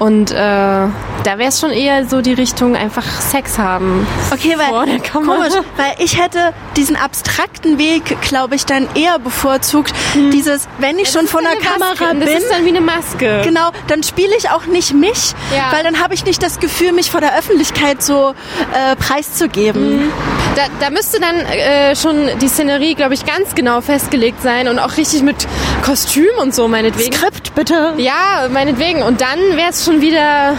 Und 0.00 0.32
äh, 0.32 0.34
da 0.34 0.90
wäre 1.24 1.48
es 1.48 1.60
schon 1.60 1.70
eher 1.70 2.06
so 2.06 2.20
die 2.20 2.32
Richtung 2.32 2.74
einfach 2.76 3.04
Sex 3.04 3.58
haben. 3.58 4.06
Okay, 4.32 4.54
weil 4.58 4.66
Vor 4.68 4.86
der 4.86 4.98
Kamera. 4.98 5.36
komisch, 5.36 5.52
weil 5.76 5.94
ich 5.98 6.20
hätte 6.20 6.52
diesen 6.76 6.96
abstrakten 6.96 7.78
Weg, 7.78 8.20
glaube 8.20 8.56
ich, 8.56 8.66
dann 8.66 8.88
eher 8.94 9.18
bevorzugt. 9.20 9.94
Dieses, 10.32 10.68
wenn 10.78 10.98
ich 10.98 11.10
schon 11.10 11.26
vor 11.28 11.40
einer 11.40 11.56
Kamera 11.56 11.90
Maske. 11.90 12.04
bin, 12.08 12.20
Das 12.20 12.30
ist 12.30 12.50
dann 12.50 12.64
wie 12.64 12.70
eine 12.70 12.80
Maske. 12.80 13.42
genau, 13.44 13.70
dann 13.86 14.02
spiele 14.02 14.34
ich 14.36 14.50
auch 14.50 14.66
nicht 14.66 14.92
mich, 14.94 15.32
Ja. 15.56 15.70
weil 15.74 15.84
dann 15.84 16.02
habe 16.02 16.14
ich 16.14 16.24
nicht 16.24 16.42
das 16.42 16.58
Gefühl, 16.58 16.92
mich 16.92 17.10
vor 17.10 17.20
der 17.20 17.38
Öffentlichkeit 17.38 18.02
so 18.02 18.34
äh, 18.72 18.96
preiszugeben. 18.96 20.10
Da, 20.56 20.62
da 20.80 20.90
müsste 20.90 21.20
dann 21.20 21.36
äh, 21.36 21.96
schon 21.96 22.16
die 22.40 22.48
Szenerie, 22.48 22.94
glaube 22.94 23.14
ich, 23.14 23.24
ganz 23.26 23.54
genau 23.54 23.80
festgelegt 23.80 24.42
sein 24.42 24.68
und 24.68 24.78
auch 24.78 24.96
richtig 24.96 25.22
mit 25.22 25.46
Kostüm 25.84 26.26
und 26.40 26.54
so, 26.54 26.68
meinetwegen. 26.68 27.12
Skript 27.12 27.54
bitte. 27.54 27.94
Ja, 27.96 28.48
meinetwegen. 28.52 29.02
Und 29.02 29.20
dann 29.20 29.38
wäre 29.56 29.70
es 29.70 29.83
schon 29.84 30.00
wieder. 30.00 30.56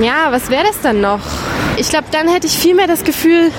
Ja, 0.00 0.30
was 0.30 0.48
wäre 0.48 0.64
das 0.64 0.80
dann 0.82 1.00
noch? 1.00 1.20
Ich 1.76 1.88
glaube, 1.88 2.06
dann 2.10 2.28
hätte 2.28 2.46
ich 2.46 2.56
viel 2.56 2.74
mehr 2.74 2.86
das 2.86 3.02
Gefühl, 3.04 3.50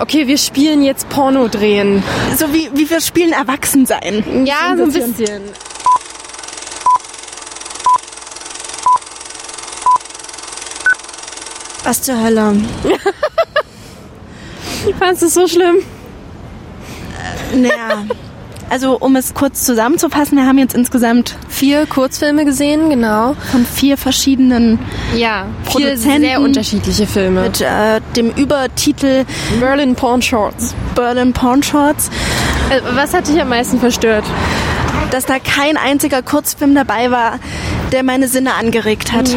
okay, 0.00 0.26
wir 0.26 0.38
spielen 0.38 0.82
jetzt 0.84 1.08
Porno 1.08 1.48
drehen. 1.48 2.02
So 2.36 2.52
wie, 2.52 2.70
wie 2.74 2.88
wir 2.88 3.00
spielen 3.00 3.32
erwachsen 3.32 3.86
sein. 3.86 4.44
Ja, 4.46 4.76
so 4.76 4.84
ein 4.84 4.92
bisschen. 4.92 5.42
Was 11.82 12.02
zur 12.02 12.22
Hölle? 12.22 12.56
Fandest 14.98 15.22
du 15.22 15.26
es 15.26 15.34
so 15.34 15.48
schlimm? 15.48 15.76
Naja. 17.54 18.04
Also 18.74 18.96
um 18.98 19.14
es 19.14 19.34
kurz 19.34 19.64
zusammenzufassen, 19.64 20.36
wir 20.36 20.46
haben 20.46 20.58
jetzt 20.58 20.74
insgesamt 20.74 21.36
Vier 21.48 21.86
Kurzfilme 21.86 22.44
gesehen, 22.44 22.90
genau. 22.90 23.36
von 23.52 23.64
vier 23.64 23.96
verschiedenen 23.96 24.80
Ja, 25.14 25.46
vier 25.70 25.96
sehr 25.96 26.40
unterschiedliche 26.40 27.06
Filme. 27.06 27.42
mit 27.42 27.60
äh, 27.60 28.00
dem 28.16 28.30
Übertitel 28.32 29.26
Berlin 29.60 29.94
Porn 29.94 30.20
Shorts. 30.22 30.74
Berlin 30.96 31.32
Porn 31.32 31.62
Shorts, 31.62 32.10
Äh, 32.70 32.80
Was 32.96 33.14
hat 33.14 33.28
dich 33.28 33.40
am 33.40 33.48
meisten 33.50 33.78
verstört? 33.78 34.24
dass 35.12 35.26
da 35.26 35.38
kein 35.38 35.76
einziger 35.76 36.22
Kurzfilm 36.22 36.74
dabei 36.74 37.12
war, 37.12 37.38
der 37.94 38.02
meine 38.02 38.28
Sinne 38.28 38.54
angeregt 38.54 39.12
hat. 39.12 39.30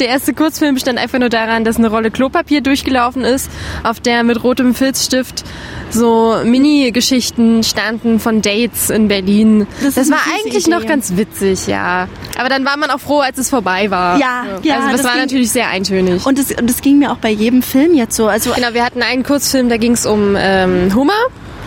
Der 0.00 0.08
erste 0.08 0.32
Kurzfilm 0.34 0.74
bestand 0.74 0.98
einfach 0.98 1.18
nur 1.18 1.28
daran, 1.28 1.64
dass 1.64 1.76
eine 1.76 1.88
Rolle 1.90 2.10
Klopapier 2.10 2.60
durchgelaufen 2.62 3.22
ist, 3.24 3.50
auf 3.84 4.00
der 4.00 4.22
mit 4.24 4.42
rotem 4.42 4.74
Filzstift 4.74 5.44
so 5.90 6.36
Mini-Geschichten 6.44 7.62
standen 7.62 8.20
von 8.20 8.42
Dates 8.42 8.90
in 8.90 9.08
Berlin. 9.08 9.66
Das 9.82 9.94
Das, 9.94 10.10
war 10.10 10.18
eigentlich 10.34 10.66
Idee. 10.66 10.70
noch 10.76 10.86
ganz 10.86 11.16
witzig, 11.16 11.66
ja. 11.66 12.08
Aber 12.38 12.48
dann 12.48 12.64
war 12.64 12.76
man 12.76 12.90
auch 12.90 13.00
froh, 13.00 13.20
als 13.20 13.38
es 13.38 13.50
vorbei 13.50 13.90
war. 13.90 14.18
Ja, 14.18 14.44
ja, 14.62 14.76
Also 14.76 14.88
das, 14.88 14.96
das 14.96 15.04
war 15.04 15.12
ging- 15.12 15.20
natürlich 15.22 15.50
sehr 15.50 15.68
eintönig. 15.68 16.24
Und 16.26 16.38
das, 16.38 16.50
und 16.52 16.68
das 16.68 16.80
ging 16.80 16.98
mir 16.98 17.10
auch 17.12 17.16
bei 17.18 17.30
jedem 17.30 17.62
Film 17.62 17.94
jetzt 17.94 18.16
so. 18.16 18.28
Also 18.28 18.52
Genau, 18.54 18.72
wir 18.72 18.84
hatten 18.84 19.02
einen 19.02 19.22
Kurzfilm, 19.24 19.68
da 19.68 19.76
ging 19.76 19.92
es 19.92 20.06
um 20.06 20.34
ähm, 20.38 20.94
Hummer. 20.94 21.12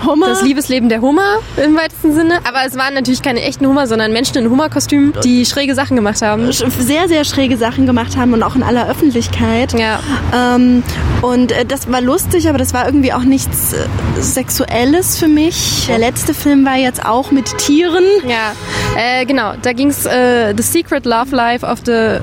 Hummer, 0.05 0.27
Das 0.27 0.41
Liebesleben 0.41 0.89
der 0.89 1.01
Hummer 1.01 1.39
im 1.63 1.75
weitesten 1.75 2.13
Sinne. 2.13 2.39
Aber 2.47 2.65
es 2.65 2.77
waren 2.77 2.93
natürlich 2.93 3.21
keine 3.21 3.41
echten 3.41 3.65
Hummer, 3.67 3.87
sondern 3.87 4.11
Menschen 4.11 4.37
in 4.37 4.49
Hummerkostümen, 4.49 5.13
die 5.23 5.45
schräge 5.45 5.75
Sachen 5.75 5.95
gemacht 5.95 6.21
haben. 6.21 6.51
sehr, 6.51 7.07
sehr 7.07 7.23
schräge 7.23 7.57
Sachen 7.57 7.85
gemacht 7.85 8.17
haben 8.17 8.33
und 8.33 8.43
auch 8.43 8.55
in 8.55 8.63
aller 8.63 8.89
Öffentlichkeit. 8.89 9.73
Ja. 9.73 9.99
Ähm, 10.33 10.83
und 11.21 11.51
äh, 11.51 11.65
das 11.65 11.91
war 11.91 12.01
lustig, 12.01 12.49
aber 12.49 12.57
das 12.57 12.73
war 12.73 12.85
irgendwie 12.85 13.13
auch 13.13 13.23
nichts 13.23 13.73
äh, 13.73 13.87
Sexuelles 14.21 15.17
für 15.17 15.27
mich. 15.27 15.85
Der 15.87 15.97
letzte 15.97 16.33
Film 16.33 16.65
war 16.65 16.77
jetzt 16.77 17.05
auch 17.05 17.31
mit 17.31 17.57
Tieren. 17.57 18.03
Ja, 18.27 18.53
äh, 18.95 19.25
genau. 19.25 19.53
Da 19.61 19.73
ging's 19.73 20.05
äh, 20.05 20.53
The 20.55 20.63
Secret 20.63 21.05
Love 21.05 21.35
Life 21.35 21.65
of 21.65 21.79
the 21.85 22.19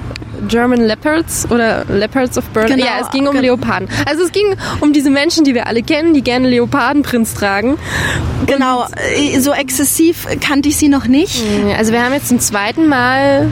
German 0.46 0.86
Leopards 0.86 1.50
oder 1.50 1.84
Leopards 1.88 2.38
of 2.38 2.44
Berlin. 2.50 2.76
Genau. 2.76 2.86
Ja, 2.86 2.92
es 3.02 3.10
ging 3.10 3.26
um 3.26 3.32
Ge- 3.32 3.42
Leoparden. 3.42 3.88
Also 4.08 4.22
es 4.24 4.32
ging 4.32 4.46
um 4.80 4.92
diese 4.92 5.10
Menschen, 5.10 5.44
die 5.44 5.54
wir 5.54 5.66
alle 5.66 5.82
kennen, 5.82 6.14
die 6.14 6.22
gerne 6.22 6.48
Leopardenprinz 6.48 7.34
tragen. 7.34 7.78
Genau, 8.46 8.86
äh, 9.16 9.38
so 9.40 9.52
exzessiv 9.52 10.26
kannte 10.40 10.68
ich 10.68 10.76
sie 10.76 10.88
noch 10.88 11.06
nicht. 11.06 11.42
Also 11.76 11.92
wir 11.92 12.02
haben 12.04 12.12
jetzt 12.12 12.28
zum 12.28 12.40
zweiten 12.40 12.88
Mal 12.88 13.48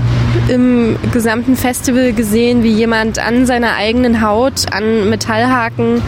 im 0.48 0.96
gesamten 1.12 1.56
Festival 1.56 2.12
gesehen, 2.12 2.62
wie 2.62 2.70
jemand 2.72 3.18
an 3.18 3.46
seiner 3.46 3.74
eigenen 3.74 4.20
Haut 4.22 4.72
an 4.72 5.08
Metallhaken 5.10 6.02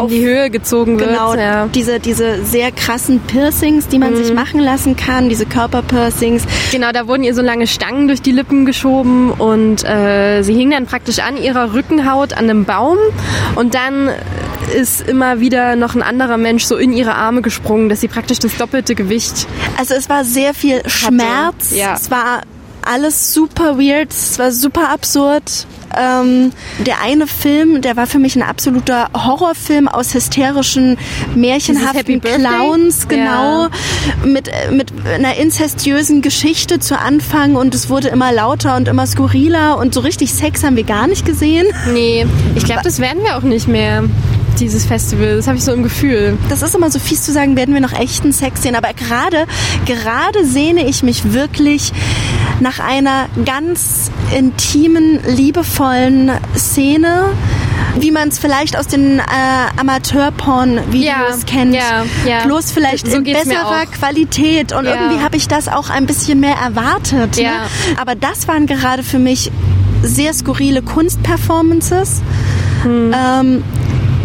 in 0.00 0.08
die 0.08 0.24
Höhe 0.24 0.50
gezogen 0.50 0.98
wird. 0.98 1.10
Genau, 1.10 1.34
Ja. 1.34 1.66
Mhm. 1.66 1.72
diese, 1.72 2.00
diese 2.00 2.44
sehr 2.44 2.72
krassen 2.72 3.20
Piercings, 3.20 3.88
die 3.88 3.98
man 3.98 4.16
sich 4.16 4.32
machen 4.32 4.60
lassen 4.60 4.96
kann, 4.96 5.28
diese 5.28 5.46
Körperpiercings. 5.46 6.42
Genau, 6.72 6.92
da 6.92 7.06
wurden 7.08 7.22
ihr 7.24 7.34
so 7.34 7.42
lange 7.42 7.66
Stangen 7.66 8.08
durch 8.08 8.22
die 8.22 8.32
Lippen 8.32 8.66
geschoben 8.66 9.30
und 9.30 9.84
äh, 9.84 10.42
sie 10.42 10.54
hing 10.54 10.70
dann 10.70 10.86
praktisch 10.86 11.18
an 11.20 11.36
ihrer 11.36 11.72
Rückenhaut 11.74 12.32
an 12.32 12.44
einem 12.50 12.64
Baum 12.64 12.98
und 13.54 13.74
dann 13.74 14.10
ist 14.76 15.08
immer 15.08 15.40
wieder 15.40 15.76
noch 15.76 15.94
ein 15.94 16.02
anderer 16.02 16.36
Mensch 16.36 16.64
so 16.64 16.76
in 16.76 16.92
ihre 16.92 17.14
Arme 17.14 17.40
gesprungen, 17.42 17.88
dass 17.88 18.00
sie 18.02 18.08
praktisch 18.08 18.38
das 18.38 18.56
doppelte 18.56 18.94
Gewicht. 18.94 19.46
Also 19.78 19.94
es 19.94 20.08
war 20.10 20.24
sehr 20.24 20.52
viel 20.54 20.82
Schmerz. 20.88 21.70
ja. 21.74 21.94
Es 21.94 22.10
war 22.10 22.42
alles 22.82 23.32
super 23.32 23.78
weird. 23.78 24.10
Es 24.12 24.38
war 24.38 24.50
super 24.52 24.90
absurd. 24.90 25.66
Ähm, 25.96 26.52
der 26.86 27.00
eine 27.02 27.26
Film, 27.26 27.80
der 27.82 27.96
war 27.96 28.06
für 28.06 28.18
mich 28.18 28.36
ein 28.36 28.42
absoluter 28.42 29.08
Horrorfilm 29.14 29.88
aus 29.88 30.14
hysterischen, 30.14 30.98
märchenhaften? 31.34 32.20
Clowns, 32.20 33.08
genau, 33.08 33.64
Ja. 33.64 33.70
mit, 34.24 34.48
äh, 34.48 34.70
mit 34.72 34.92
einer 35.06 35.36
inzestiösen 35.36 36.22
Geschichte 36.22 36.78
zu 36.78 36.98
Anfang 36.98 37.56
und 37.56 37.74
es 37.74 37.88
wurde 37.88 38.08
immer 38.08 38.32
lauter 38.32 38.76
und 38.76 38.88
immer 38.88 39.06
skurriler 39.06 39.78
und 39.78 39.94
so 39.94 40.00
richtig 40.00 40.32
Sex 40.34 40.62
haben 40.64 40.76
wir 40.76 40.84
gar 40.84 41.06
nicht 41.06 41.24
gesehen. 41.24 41.66
Nee, 41.92 42.26
ich 42.54 42.64
glaube, 42.64 42.82
das 42.84 42.98
werden 43.00 43.22
wir 43.24 43.36
auch 43.36 43.42
nicht 43.42 43.68
mehr, 43.68 44.04
dieses 44.60 44.84
Festival. 44.86 45.36
Das 45.36 45.46
habe 45.46 45.56
ich 45.56 45.64
so 45.64 45.72
im 45.72 45.84
Gefühl. 45.84 46.36
Das 46.48 46.62
ist 46.62 46.74
immer 46.74 46.90
so 46.90 46.98
fies 46.98 47.22
zu 47.22 47.32
sagen, 47.32 47.56
werden 47.56 47.74
wir 47.74 47.80
noch 47.80 47.92
echten 47.92 48.32
Sex 48.32 48.62
sehen. 48.62 48.74
Aber 48.74 48.88
gerade, 48.92 49.46
gerade 49.86 50.44
sehne 50.44 50.84
ich 50.88 51.02
mich 51.04 51.32
wirklich 51.32 51.92
nach 52.60 52.80
einer 52.80 53.26
ganz 53.44 54.10
intimen, 54.36 55.20
liebevollen 55.26 56.30
Szene, 56.56 57.30
wie 57.98 58.10
man 58.10 58.28
es 58.28 58.38
vielleicht 58.38 58.76
aus 58.76 58.86
den 58.86 59.18
äh, 59.18 59.22
Amateur-Porn-Videos 59.80 61.04
Ja, 61.04 61.36
kennt. 61.46 61.74
ja, 61.74 62.04
ja. 62.26 62.44
Bloß 62.44 62.72
vielleicht 62.72 63.06
So 63.08 63.18
in 63.18 63.24
besserer. 63.24 63.86
Qualität. 63.86 64.72
Und 64.72 64.84
Ja. 64.84 64.94
irgendwie 64.94 65.22
habe 65.22 65.36
ich 65.36 65.48
das 65.48 65.68
auch 65.68 65.90
ein 65.90 66.06
bisschen 66.06 66.40
mehr 66.40 66.56
erwartet. 66.56 67.36
Ne? 67.36 67.50
Aber 68.00 68.14
das 68.14 68.48
waren 68.48 68.66
gerade 68.66 69.02
für 69.02 69.18
mich 69.18 69.50
sehr 70.02 70.32
skurrile 70.34 70.82
Kunstperformances. 70.82 72.22
Hm. 72.82 73.12
Ähm, 73.14 73.64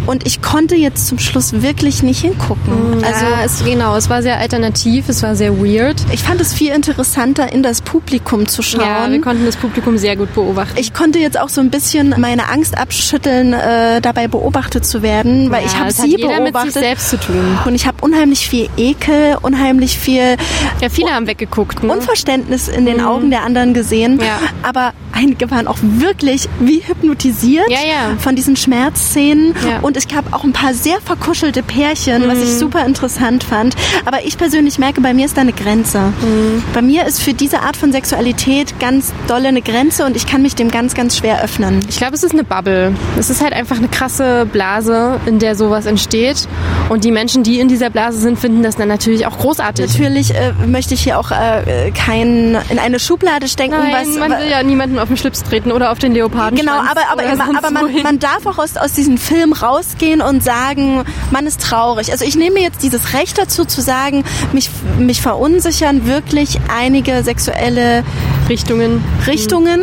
und 0.05 0.25
ich 0.27 0.41
konnte 0.41 0.75
jetzt 0.75 1.07
zum 1.07 1.19
Schluss 1.19 1.61
wirklich 1.61 2.03
nicht 2.03 2.21
hingucken. 2.21 3.03
Also 3.03 3.25
Also 3.25 3.61
es, 3.61 3.65
genau, 3.65 3.95
es 3.95 4.09
war 4.09 4.21
sehr 4.21 4.37
alternativ, 4.39 5.09
es 5.09 5.23
war 5.23 5.35
sehr 5.35 5.57
weird. 5.57 5.95
ich 6.11 6.21
fand 6.23 6.41
es 6.41 6.53
viel 6.53 6.71
interessanter, 6.73 7.51
in 7.51 7.63
das 7.63 7.81
Publikum 7.81 8.47
zu 8.47 8.61
Ja, 8.61 8.77
wir 8.77 8.85
schauen. 8.85 9.21
konnten 9.21 9.45
das 9.45 9.55
Publikum 9.55 9.97
sehr 9.97 10.15
gut 10.15 10.33
beobachten. 10.33 10.77
ich 10.77 10.93
konnte 10.93 11.19
jetzt 11.19 11.39
auch 11.39 11.49
so 11.49 11.61
ein 11.61 11.69
bisschen 11.69 12.15
meine 12.17 12.49
Angst 12.49 12.77
abschütteln, 12.77 13.53
äh, 13.53 14.01
dabei 14.01 14.27
beobachtet 14.27 14.85
zu 14.85 15.01
werden, 15.01 15.51
weil 15.51 15.65
ich 15.65 15.73
Ja, 15.73 15.79
habe 15.79 15.89
es 15.89 15.97
sie 15.97 16.03
hat 16.03 16.09
jeder 16.09 16.27
mit 16.27 16.35
sich 16.37 16.43
beobachtet 16.53 16.73
selbst 16.73 17.09
zu 17.09 17.17
tun. 17.19 17.57
und 17.65 17.75
ich 17.75 17.85
habe 17.87 17.97
unheimlich 18.01 18.47
viel 18.47 18.69
Ekel, 18.77 19.37
unheimlich 19.41 19.97
viel 19.97 20.35
Ja, 20.81 20.89
viele 20.89 21.11
haben 21.11 21.27
weggeguckt. 21.27 21.83
Ne? 21.83 21.91
Unverständnis 21.93 22.67
in 22.67 22.85
den 22.85 23.01
Augen 23.01 23.29
der 23.29 23.43
anderen 23.43 23.73
gesehen. 23.73 24.19
Ja. 24.19 24.39
Aber 24.63 24.93
einige 25.13 25.49
waren 25.51 25.67
auch 25.67 25.77
wirklich 25.81 26.49
wie 26.59 26.79
hypnotisiert 26.85 27.69
Ja, 27.69 27.77
ja. 27.77 28.17
von 28.19 28.35
diesen 28.35 28.55
Schmerzszenen. 28.55 29.53
Ja. 29.67 29.79
Und 29.81 29.97
es 29.97 30.07
gab 30.07 30.33
auch 30.33 30.43
ein 30.43 30.53
paar 30.53 30.73
sehr 30.73 30.99
verkuschelte 31.01 31.63
Pärchen, 31.63 32.27
was 32.27 32.37
Mhm. 32.37 32.43
ich 32.43 32.49
super 32.57 32.85
interessant 32.85 33.43
fand. 33.43 33.75
Aber 34.05 34.25
ich 34.25 34.37
persönlich 34.37 34.79
merke, 34.79 35.01
bei 35.01 35.13
mir 35.13 35.25
ist 35.25 35.37
da 35.37 35.41
eine 35.41 35.53
Grenze. 35.53 35.99
Mhm. 35.99 36.63
Bei 36.73 36.81
mir 36.81 37.05
ist 37.05 37.21
für 37.21 37.33
diese 37.33 37.61
Art 37.61 37.77
von 37.77 37.91
Sexualität 37.91 38.79
ganz 38.79 39.13
dolle 39.27 39.47
eine 39.49 39.61
Grenze 39.61 40.05
und 40.05 40.15
ich 40.15 40.25
kann 40.27 40.41
mich 40.41 40.55
dem 40.55 40.69
ganz, 40.71 40.93
ganz 40.93 41.17
schwer 41.17 41.41
öffnen. 41.43 41.79
Ich 41.89 41.97
glaube, 41.97 42.15
es 42.15 42.23
ist 42.23 42.33
eine 42.33 42.43
Bubble. 42.43 42.93
Es 43.17 43.29
ist 43.29 43.41
halt 43.41 43.53
einfach 43.53 43.77
eine 43.77 43.87
krasse 43.87 44.45
Blase, 44.51 45.19
in 45.25 45.39
der 45.39 45.55
sowas 45.55 45.85
entsteht. 45.85 46.47
Und 46.89 47.03
die 47.03 47.11
Menschen, 47.11 47.43
die 47.43 47.59
in 47.59 47.67
dieser 47.67 47.89
Blase 47.89 48.19
sind, 48.19 48.39
finden 48.39 48.63
das 48.63 48.75
dann 48.75 48.87
natürlich 48.87 49.25
auch 49.27 49.37
großartig. 49.37 49.87
Natürlich 49.93 50.33
äh, 50.33 50.53
möchte 50.67 50.93
ich 50.93 51.01
hier 51.03 51.19
auch 51.19 51.31
äh, 51.31 51.91
kein 51.91 52.57
in 52.69 52.79
eine 52.79 52.99
Schublade 52.99 53.47
stecken, 53.47 53.71
Nein, 53.77 53.93
was 53.93 54.17
man 54.17 54.31
will 54.31 54.49
ja 54.49 54.63
niemandem 54.63 54.99
auf 55.03 55.09
den 55.09 55.17
Schlips 55.17 55.43
treten 55.43 55.71
oder 55.71 55.91
auf 55.91 55.99
den 55.99 56.13
Leoparden. 56.13 56.57
Genau, 56.57 56.73
aber, 56.73 57.01
aber, 57.11 57.23
aber, 57.23 57.57
aber 57.57 57.71
man, 57.71 58.01
man 58.01 58.19
darf 58.19 58.45
auch 58.45 58.57
aus, 58.57 58.77
aus 58.77 58.93
diesem 58.93 59.17
Film 59.17 59.53
rausgehen 59.53 60.21
und 60.21 60.43
sagen, 60.43 61.03
man 61.31 61.45
ist 61.45 61.61
traurig. 61.61 62.11
Also 62.11 62.25
ich 62.25 62.35
nehme 62.35 62.55
mir 62.55 62.63
jetzt 62.63 62.81
dieses 62.81 63.13
Recht 63.13 63.37
dazu 63.37 63.65
zu 63.65 63.81
sagen, 63.81 64.23
mich, 64.53 64.69
mich 64.97 65.21
verunsichern 65.21 66.07
wirklich 66.07 66.59
einige 66.75 67.23
sexuelle 67.23 68.03
Richtungen. 68.49 69.03
Richtungen. 69.27 69.81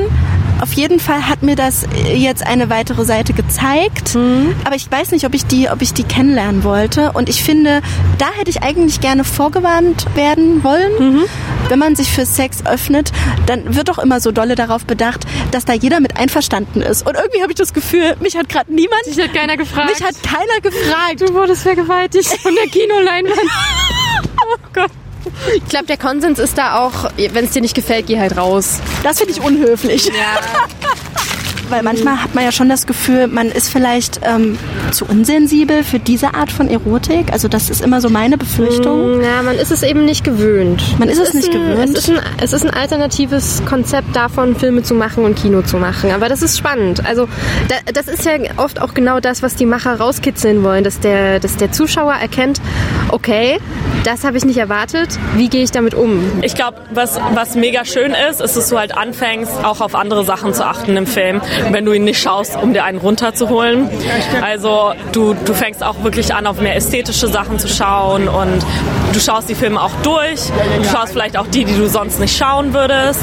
Auf 0.61 0.75
jeden 0.75 1.01
Fall 1.01 1.27
hat 1.27 1.43
mir 1.43 1.57
das 1.57 1.87
jetzt 2.15 2.47
eine 2.47 2.69
weitere 2.69 3.07
Seite 3.07 3.33
gezeigt, 3.33 4.15
aber 4.65 4.77
ich 4.77 4.91
weiß 4.91 5.11
nicht, 5.13 5.25
ob 5.25 5.33
ich 5.33 5.47
die, 5.47 5.71
ob 5.71 5.81
ich 5.81 5.95
die 5.95 6.03
kennenlernen 6.05 6.65
wollte. 6.65 7.13
Und 7.13 7.31
ich 7.31 7.43
finde, 7.43 7.81
da 8.19 8.27
hätte 8.37 8.51
ich 8.51 8.63
eigentlich 8.63 9.01
gerne 9.01 9.25
vorgewarnt 9.25 10.05
werden 10.15 10.63
wollen. 10.63 11.23
Wenn 11.71 11.79
man 11.79 11.95
sich 11.95 12.11
für 12.11 12.27
Sex 12.27 12.67
öffnet, 12.67 13.13
dann 13.47 13.77
wird 13.77 13.89
doch 13.89 14.01
immer 14.01 14.19
so 14.19 14.33
dolle 14.33 14.57
darauf 14.57 14.85
bedacht, 14.85 15.21
dass 15.53 15.65
da 15.65 15.73
jeder 15.73 16.01
mit 16.01 16.17
einverstanden 16.17 16.83
ist. 16.83 17.07
Und 17.07 17.15
irgendwie 17.15 17.43
habe 17.43 17.53
ich 17.53 17.59
das 17.59 17.73
Gefühl, 17.73 18.17
mich 18.21 18.37
hat 18.37 18.49
gerade 18.49 18.75
niemand, 18.75 19.07
Dich 19.07 19.21
hat 19.23 19.33
keiner 19.33 19.57
gefragt. 19.57 19.89
mich 19.89 20.03
hat 20.05 20.17
keiner 20.21 20.61
gefragt. 20.61 21.21
du 21.21 21.33
wurdest 21.33 21.63
vergewaltigt 21.63 22.27
von 22.43 22.53
der 22.57 22.67
Kinoleinwand. 22.67 23.39
oh 24.43 24.57
Gott. 24.73 24.91
Ich 25.55 25.65
glaube, 25.67 25.87
der 25.87 25.97
Konsens 25.97 26.41
ist 26.41 26.59
da 26.59 26.81
auch, 26.81 27.09
wenn 27.17 27.45
es 27.45 27.53
dir 27.53 27.63
nicht 27.63 27.77
gefällt, 27.77 28.09
geh 28.09 28.19
halt 28.19 28.37
raus. 28.37 28.81
Das 29.05 29.19
finde 29.19 29.35
ich 29.35 29.41
unhöflich. 29.41 30.07
Ja. 30.07 30.13
Weil 31.71 31.83
manchmal 31.83 32.23
hat 32.23 32.35
man 32.35 32.45
ja 32.45 32.53
schon 32.53 32.69
das 32.69 32.87
Gefühl, 32.87 33.27
man 33.27 33.49
ist 33.49 33.69
vielleicht 33.69 34.21
ähm, 34.23 34.59
zu 34.91 35.05
unsensibel 35.07 35.85
für 35.85 35.99
diese 35.99 36.35
Art 36.35 36.51
von 36.51 36.69
Erotik. 36.69 37.33
Also 37.33 37.49
das 37.49 37.71
ist 37.71 37.81
immer 37.81 38.01
so 38.01 38.11
meine 38.11 38.37
Befürchtung. 38.37 39.23
Ja, 39.23 39.43
man 39.43 39.57
ist 39.57 39.71
es 39.71 39.83
eben 39.83 40.05
nicht 40.05 40.25
gewöhnt. 40.25 40.83
Man 40.99 41.09
ist 41.09 41.19
es 41.19 41.35
nicht 41.35 41.49
ein, 41.49 41.53
gewöhnt. 41.53 41.97
Es 41.97 42.09
ist, 42.09 42.11
ein, 42.11 42.21
es 42.43 42.53
ist 42.53 42.65
ein 42.65 42.71
alternatives 42.71 43.63
Konzept 43.67 44.15
davon, 44.15 44.57
Filme 44.57 44.83
zu 44.83 44.95
machen 44.95 45.25
und 45.25 45.37
Kino 45.37 45.63
zu 45.63 45.77
machen. 45.77 46.11
Aber 46.11 46.29
das 46.29 46.43
ist 46.43 46.59
spannend. 46.59 47.07
Also 47.07 47.29
da, 47.69 47.77
das 47.93 48.09
ist 48.09 48.25
ja 48.25 48.33
oft 48.57 48.81
auch 48.81 48.95
genau 48.95 49.21
das, 49.21 49.43
was 49.43 49.55
die 49.55 49.67
Macher 49.67 49.95
rauskitzeln 49.99 50.63
wollen, 50.63 50.85
dass 50.85 51.01
der, 51.01 51.41
dass 51.41 51.57
der 51.57 51.73
Zuschauer 51.73 52.15
erkennt, 52.15 52.61
okay, 53.11 53.59
das 54.05 54.25
habe 54.25 54.37
ich 54.37 54.45
nicht 54.45 54.57
erwartet. 54.57 55.19
Wie 55.37 55.49
gehe 55.49 55.63
ich 55.63 55.71
damit 55.71 55.95
um? 55.95 56.43
Ich 56.43 56.55
glaube, 56.55 56.79
was, 56.91 57.21
was 57.35 57.55
mega 57.55 57.85
schön 57.85 58.15
ist, 58.31 58.41
ist, 58.41 58.57
dass 58.57 58.69
du 58.69 58.79
halt 58.79 58.97
anfängst, 58.97 59.53
auch 59.65 59.81
auf 59.81 59.95
andere 59.95 60.25
Sachen 60.25 60.55
zu 60.55 60.65
achten 60.65 60.97
im 60.97 61.07
Film, 61.07 61.41
wenn 61.71 61.85
du 61.85 61.93
ihn 61.93 62.05
nicht 62.05 62.21
schaust, 62.21 62.57
um 62.57 62.73
dir 62.73 62.85
einen 62.85 62.99
runterzuholen. 62.99 63.89
Also 64.43 64.93
du, 65.13 65.35
du 65.35 65.55
fängst 65.55 65.83
auch 65.83 66.03
wirklich 66.03 66.35
an, 66.35 66.47
auf 66.47 66.61
mehr 66.61 66.77
ästhetische 66.77 67.29
Sachen 67.29 67.59
zu 67.59 67.69
schauen 67.69 68.29
und 68.29 68.65
du 69.13 69.21
schaust 69.21 69.49
die 69.49 69.55
Filme 69.55 69.81
auch 69.81 69.95
durch. 70.03 70.41
Du 70.83 70.89
schaust 70.89 71.13
vielleicht 71.13 71.37
auch 71.37 71.47
die, 71.47 71.65
die 71.65 71.77
du 71.77 71.89
sonst 71.89 72.21
nicht 72.21 72.37
schauen 72.37 72.73
würdest. 72.73 73.21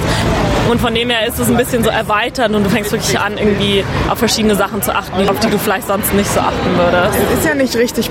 Und 0.69 0.81
von 0.81 0.93
dem 0.93 1.09
her 1.09 1.25
ist 1.25 1.39
es 1.39 1.47
ein 1.47 1.55
bisschen 1.55 1.83
so 1.83 1.89
erweitert 1.89 2.53
und 2.53 2.63
du 2.63 2.69
fängst 2.69 2.91
wirklich 2.91 3.17
an, 3.17 3.37
irgendwie 3.37 3.85
auf 4.09 4.19
verschiedene 4.19 4.55
Sachen 4.55 4.81
zu 4.81 4.93
achten, 4.93 5.29
auf 5.29 5.39
die 5.39 5.49
du 5.49 5.57
vielleicht 5.57 5.87
sonst 5.87 6.13
nicht 6.13 6.29
so 6.29 6.41
achten 6.41 6.77
würdest. 6.77 7.17
Es 7.33 7.39
ist 7.39 7.47
ja 7.47 7.55
nicht 7.55 7.75
richtig 7.77 8.09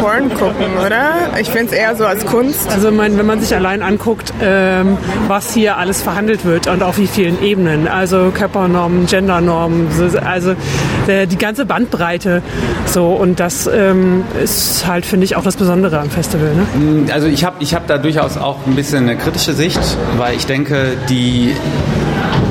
Porn 0.00 0.30
gucken, 0.30 0.78
oder? 0.84 1.12
Ich 1.38 1.50
finde 1.50 1.66
es 1.66 1.72
eher 1.72 1.94
so 1.96 1.99
als 2.04 2.24
Kunst. 2.26 2.70
Also 2.70 2.90
mein, 2.90 3.18
wenn 3.18 3.26
man 3.26 3.40
sich 3.40 3.54
allein 3.54 3.82
anguckt, 3.82 4.32
ähm, 4.42 4.96
was 5.28 5.52
hier 5.54 5.76
alles 5.76 6.02
verhandelt 6.02 6.44
wird 6.44 6.66
und 6.66 6.82
auf 6.82 6.98
wie 6.98 7.06
vielen 7.06 7.42
Ebenen, 7.42 7.88
also 7.88 8.30
Körpernormen, 8.32 9.06
Gendernormen, 9.06 9.88
also 10.24 10.54
der, 11.06 11.26
die 11.26 11.38
ganze 11.38 11.64
Bandbreite. 11.66 12.42
So 12.86 13.08
und 13.08 13.40
das 13.40 13.66
ähm, 13.66 14.24
ist 14.42 14.86
halt 14.86 15.06
finde 15.06 15.24
ich 15.24 15.36
auch 15.36 15.42
das 15.42 15.56
Besondere 15.56 15.98
am 16.00 16.10
Festival. 16.10 16.52
Ne? 16.54 17.12
Also 17.12 17.26
ich 17.26 17.44
habe 17.44 17.56
ich 17.60 17.74
hab 17.74 17.86
da 17.86 17.98
durchaus 17.98 18.36
auch 18.36 18.66
ein 18.66 18.74
bisschen 18.74 19.08
eine 19.08 19.16
kritische 19.16 19.52
Sicht, 19.52 19.80
weil 20.16 20.36
ich 20.36 20.46
denke, 20.46 20.96
die 21.08 21.54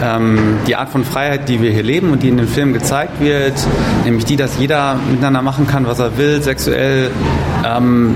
ähm, 0.01 0.57
die 0.67 0.75
Art 0.75 0.89
von 0.89 1.03
Freiheit, 1.03 1.49
die 1.49 1.61
wir 1.61 1.71
hier 1.71 1.83
leben 1.83 2.11
und 2.11 2.23
die 2.23 2.29
in 2.29 2.37
den 2.37 2.47
Filmen 2.47 2.73
gezeigt 2.73 3.19
wird, 3.19 3.53
nämlich 4.05 4.25
die, 4.25 4.35
dass 4.35 4.57
jeder 4.57 4.95
miteinander 5.09 5.41
machen 5.41 5.67
kann, 5.67 5.85
was 5.85 5.99
er 5.99 6.17
will, 6.17 6.41
sexuell, 6.41 7.11
ähm, 7.65 8.15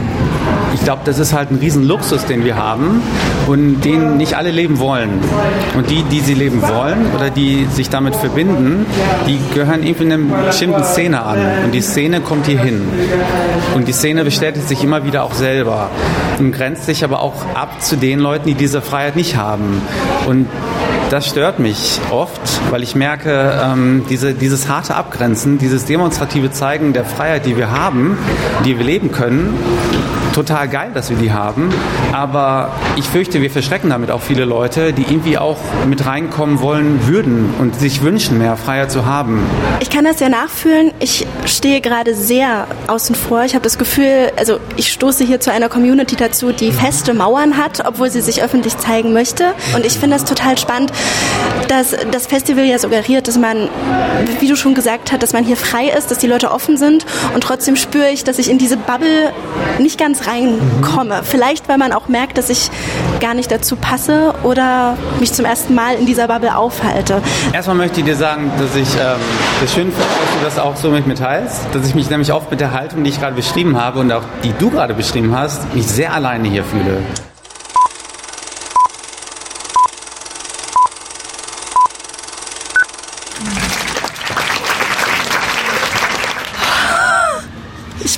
ich 0.74 0.84
glaube, 0.84 1.02
das 1.06 1.20
ist 1.20 1.34
halt 1.34 1.52
ein 1.52 1.58
Riesenluxus, 1.58 2.26
den 2.26 2.44
wir 2.44 2.56
haben 2.56 3.02
und 3.48 3.82
den 3.82 4.18
nicht 4.18 4.36
alle 4.36 4.52
leben 4.52 4.80
wollen. 4.80 5.22
Und 5.76 5.90
die, 5.90 6.04
die 6.04 6.20
sie 6.20 6.34
leben 6.34 6.62
wollen 6.62 7.14
oder 7.16 7.30
die 7.30 7.66
sich 7.72 7.90
damit 7.90 8.16
verbinden, 8.16 8.86
die 9.28 9.40
gehören 9.54 9.84
irgendwie 9.84 10.12
einer 10.12 10.46
bestimmten 10.46 10.84
Szene 10.84 11.24
an. 11.24 11.40
Und 11.66 11.72
die 11.74 11.82
Szene 11.82 12.22
kommt 12.22 12.48
hier 12.48 12.60
hin. 12.60 12.82
Und 13.76 13.88
die 13.88 13.94
Szene 13.94 14.24
bestätigt 14.24 14.68
sich 14.68 14.84
immer 14.84 15.06
wieder 15.06 15.24
auch 15.24 15.34
selber 15.34 15.90
und 16.40 16.52
grenzt 16.52 16.86
sich 16.86 17.04
aber 17.04 17.22
auch 17.22 17.46
ab 17.54 17.82
zu 17.82 17.96
den 17.96 18.20
Leuten, 18.20 18.48
die 18.48 18.56
diese 18.56 18.82
Freiheit 18.82 19.16
nicht 19.16 19.36
haben. 19.36 19.82
Und 20.28 20.48
das 21.10 21.28
stört 21.28 21.60
mich 21.60 22.00
oft, 22.10 22.42
weil 22.72 22.82
ich 22.82 22.96
merke, 22.96 23.60
ähm, 23.64 24.04
diese, 24.10 24.34
dieses 24.34 24.68
harte 24.68 24.96
Abgrenzen, 24.96 25.60
dieses 25.60 25.86
demonstrative 25.86 26.52
Zeigen 26.52 26.94
der 26.94 27.06
Freiheit, 27.06 27.46
die 27.46 27.56
wir 27.56 27.70
haben, 27.70 28.18
die 28.66 28.80
wir 28.80 28.86
leben 28.86 29.12
können, 29.12 29.54
total 30.34 30.68
geil, 30.68 30.92
dass 30.94 31.10
wir 31.10 31.18
die 31.18 31.32
haben. 31.32 31.70
Aber 32.12 32.72
ich 32.96 33.06
fürchte, 33.06 33.42
wir 33.42 33.50
verschrecken 33.50 33.90
damit 33.90 34.12
auch 34.12 34.22
viele 34.22 34.46
Leute, 34.46 34.94
die 34.94 35.04
irgendwie 35.04 35.38
auch 35.38 35.58
mit 35.88 36.06
reinkommen 36.06 36.62
wollen 36.62 37.08
würden 37.08 37.54
und 37.60 37.80
sich 37.80 38.02
wünschen, 38.02 38.38
mehr 38.38 38.58
Freiheit 38.58 38.92
zu 38.92 39.06
haben. 39.06 39.44
Ich 39.80 39.90
kann 39.90 40.04
das 40.06 40.20
ja 40.20 40.30
nachfühlen. 40.30 40.92
Ich 41.00 41.26
stehe 41.46 41.82
gerade 41.82 42.16
sehr 42.16 42.68
außen 42.88 43.16
vor. 43.16 43.44
Ich 43.44 43.54
habe 43.54 43.64
das 43.64 43.78
Gefühl, 43.78 44.32
also 44.36 44.60
ich 44.76 44.92
stoße 44.92 45.24
hier 45.24 45.40
zu 45.40 45.52
einer 45.52 45.70
Community 45.70 46.16
dazu, 46.16 46.52
die 46.52 46.72
feste 46.72 47.14
Mauern 47.14 47.58
hat, 47.58 47.84
obwohl 47.86 48.10
sie 48.10 48.22
sich 48.22 48.44
öffentlich 48.44 48.78
zeigen 48.78 49.14
möchte. 49.14 49.54
Und 49.76 49.86
ich 49.86 49.94
finde 49.94 50.18
das 50.18 50.26
total 50.26 50.58
spannend, 50.58 50.92
dass 51.68 51.96
das 52.12 52.28
Festival 52.28 52.66
ja 52.66 52.80
suggeriert, 52.80 53.28
dass 53.28 53.38
man, 53.38 53.70
wie 54.40 54.48
du 54.48 54.56
schon 54.56 54.74
gesagt 54.74 55.12
hast, 55.12 55.22
dass 55.22 55.34
man 55.34 55.44
hier 55.44 55.58
frei 55.58 55.88
ist, 55.88 56.12
dass 56.12 56.18
die 56.18 56.28
Leute 56.28 56.52
offen 56.52 56.78
sind. 56.78 57.06
Und 57.34 57.42
trotzdem 57.42 57.76
spüre 57.76 58.10
ich, 58.10 58.24
dass 58.24 58.40
ich 58.40 58.50
in 58.50 58.58
diese 58.58 58.78
Bubble 58.78 59.32
nicht 59.80 60.00
ganz 60.00 60.23
reinkomme. 60.28 61.22
Mhm. 61.22 61.26
Vielleicht, 61.26 61.70
weil 61.70 61.78
man 61.78 61.92
auch 61.92 62.08
merkt, 62.08 62.38
dass 62.38 62.50
ich 62.50 62.70
gar 63.20 63.34
nicht 63.34 63.52
dazu 63.52 63.76
passe 63.76 64.34
oder 64.44 64.98
mich 65.20 65.34
zum 65.34 65.46
ersten 65.46 65.76
Mal 65.76 65.96
in 65.96 66.06
dieser 66.06 66.28
Bubble 66.28 66.56
aufhalte. 66.56 67.22
Erstmal 67.54 67.78
möchte 67.78 68.00
ich 68.00 68.06
dir 68.06 68.16
sagen, 68.16 68.52
dass 68.58 68.76
ich 68.76 68.96
ähm, 68.96 69.20
das 69.62 69.74
schön 69.74 69.92
finde, 69.92 70.02
dass 70.02 70.40
du 70.40 70.46
das 70.46 70.60
auch 70.60 70.76
so 70.76 70.90
mit 70.90 71.08
mir 71.08 71.16
teilst, 71.16 71.62
dass 71.74 71.88
ich 71.88 71.96
mich 71.96 72.10
nämlich 72.10 72.32
oft 72.34 72.52
mit 72.52 72.60
der 72.60 72.72
Haltung, 72.72 73.04
die 73.04 73.10
ich 73.10 73.20
gerade 73.20 73.36
beschrieben 73.36 73.80
habe 73.80 74.00
und 74.00 74.12
auch 74.12 74.24
die 74.44 74.54
du 74.58 74.70
gerade 74.70 74.94
beschrieben 74.94 75.36
hast, 75.36 75.74
mich 75.74 75.88
sehr 75.88 76.14
alleine 76.14 76.48
hier 76.48 76.64
fühle. 76.64 77.02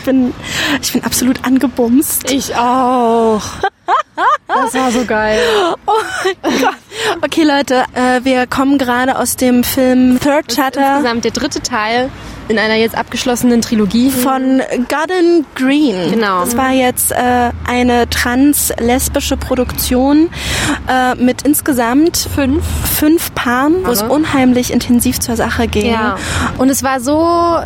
bin, 0.06 0.34
ich 0.82 0.94
bin 0.94 1.04
absolut 1.04 1.44
angebumst. 1.46 2.32
Ich 2.32 2.56
auch. 2.56 3.42
Das 4.48 4.74
war 4.74 4.92
so 4.92 5.06
geil. 5.06 5.40
Oh 5.88 5.94
mein 6.44 6.62
Gott. 6.62 6.76
Okay, 7.24 7.44
Leute, 7.44 7.84
äh, 7.94 8.24
wir 8.24 8.48
kommen 8.48 8.78
gerade 8.78 9.18
aus 9.18 9.36
dem 9.36 9.64
Film 9.64 10.20
Third 10.20 10.52
Shutter. 10.52 10.98
Insgesamt 10.98 11.24
der 11.24 11.32
dritte 11.32 11.62
Teil 11.62 12.10
in 12.48 12.60
einer 12.60 12.76
jetzt 12.76 12.98
abgeschlossenen 12.98 13.62
Trilogie. 13.62 14.10
Von 14.10 14.62
Garden 14.88 15.46
Green. 15.56 16.12
Genau. 16.12 16.42
Das 16.42 16.58
war 16.58 16.72
jetzt 16.72 17.12
äh, 17.12 17.52
eine 17.66 18.10
trans-lesbische 18.10 19.38
Produktion 19.38 20.30
äh, 20.88 21.16
mit 21.16 21.44
insgesamt 21.44 22.18
fünf, 22.18 22.64
fünf 22.98 23.34
Paaren, 23.36 23.86
wo 23.86 23.92
es 23.92 24.02
unheimlich 24.02 24.72
intensiv 24.72 25.20
zur 25.20 25.36
Sache 25.36 25.68
ging. 25.68 25.92
Ja. 25.92 26.18
Und 26.58 26.70
es 26.70 26.84
war 26.84 27.00
so 27.00 27.60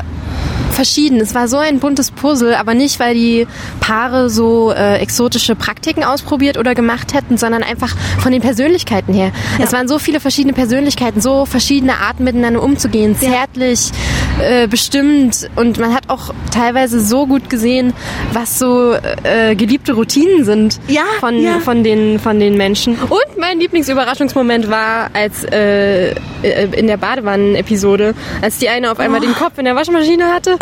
verschieden. 0.79 1.19
Es 1.19 1.35
war 1.35 1.49
so 1.49 1.57
ein 1.57 1.79
buntes 1.79 2.09
Puzzle, 2.09 2.55
aber 2.55 2.73
nicht, 2.73 3.01
weil 3.01 3.13
die 3.13 3.47
Paare 3.81 4.29
so 4.29 4.71
äh, 4.71 4.99
exotische 4.99 5.53
Praktiken 5.53 6.05
ausprobiert 6.05 6.57
oder 6.57 6.73
gemacht 6.73 7.13
hätten, 7.13 7.37
sondern 7.37 7.63
einfach 7.63 7.97
von 8.19 8.31
den 8.31 8.39
Persönlichkeiten 8.39 9.13
her. 9.13 9.33
Ja. 9.57 9.65
Es 9.65 9.73
waren 9.73 9.89
so 9.89 9.99
viele 9.99 10.21
verschiedene 10.21 10.53
Persönlichkeiten, 10.53 11.19
so 11.19 11.43
verschiedene 11.43 11.97
Arten 11.99 12.23
miteinander 12.23 12.63
umzugehen, 12.63 13.17
zärtlich, 13.19 13.91
äh, 14.39 14.67
bestimmt 14.67 15.49
und 15.55 15.79
man 15.79 15.93
hat 15.93 16.09
auch 16.09 16.33
teilweise 16.53 16.99
so 16.99 17.27
gut 17.27 17.49
gesehen, 17.49 17.93
was 18.33 18.59
so 18.59 18.93
äh, 19.23 19.55
geliebte 19.55 19.93
Routinen 19.93 20.45
sind 20.45 20.79
ja, 20.87 21.03
von, 21.19 21.41
ja. 21.41 21.59
von, 21.59 21.83
den, 21.83 22.19
von 22.19 22.39
den 22.39 22.55
Menschen. 22.55 22.95
Und 22.95 23.37
mein 23.37 23.59
Lieblingsüberraschungsmoment 23.59 24.69
war, 24.69 25.09
als 25.13 25.43
äh, 25.45 26.11
äh 26.11 26.69
in 26.71 26.87
der 26.87 26.97
Badewannen-Episode, 26.97 28.13
als 28.41 28.57
die 28.57 28.69
eine 28.69 28.91
auf 28.91 28.99
einmal 28.99 29.19
oh. 29.19 29.23
den 29.23 29.33
Kopf 29.33 29.57
in 29.57 29.65
der 29.65 29.75
Waschmaschine 29.75 30.33
hatte. 30.33 30.57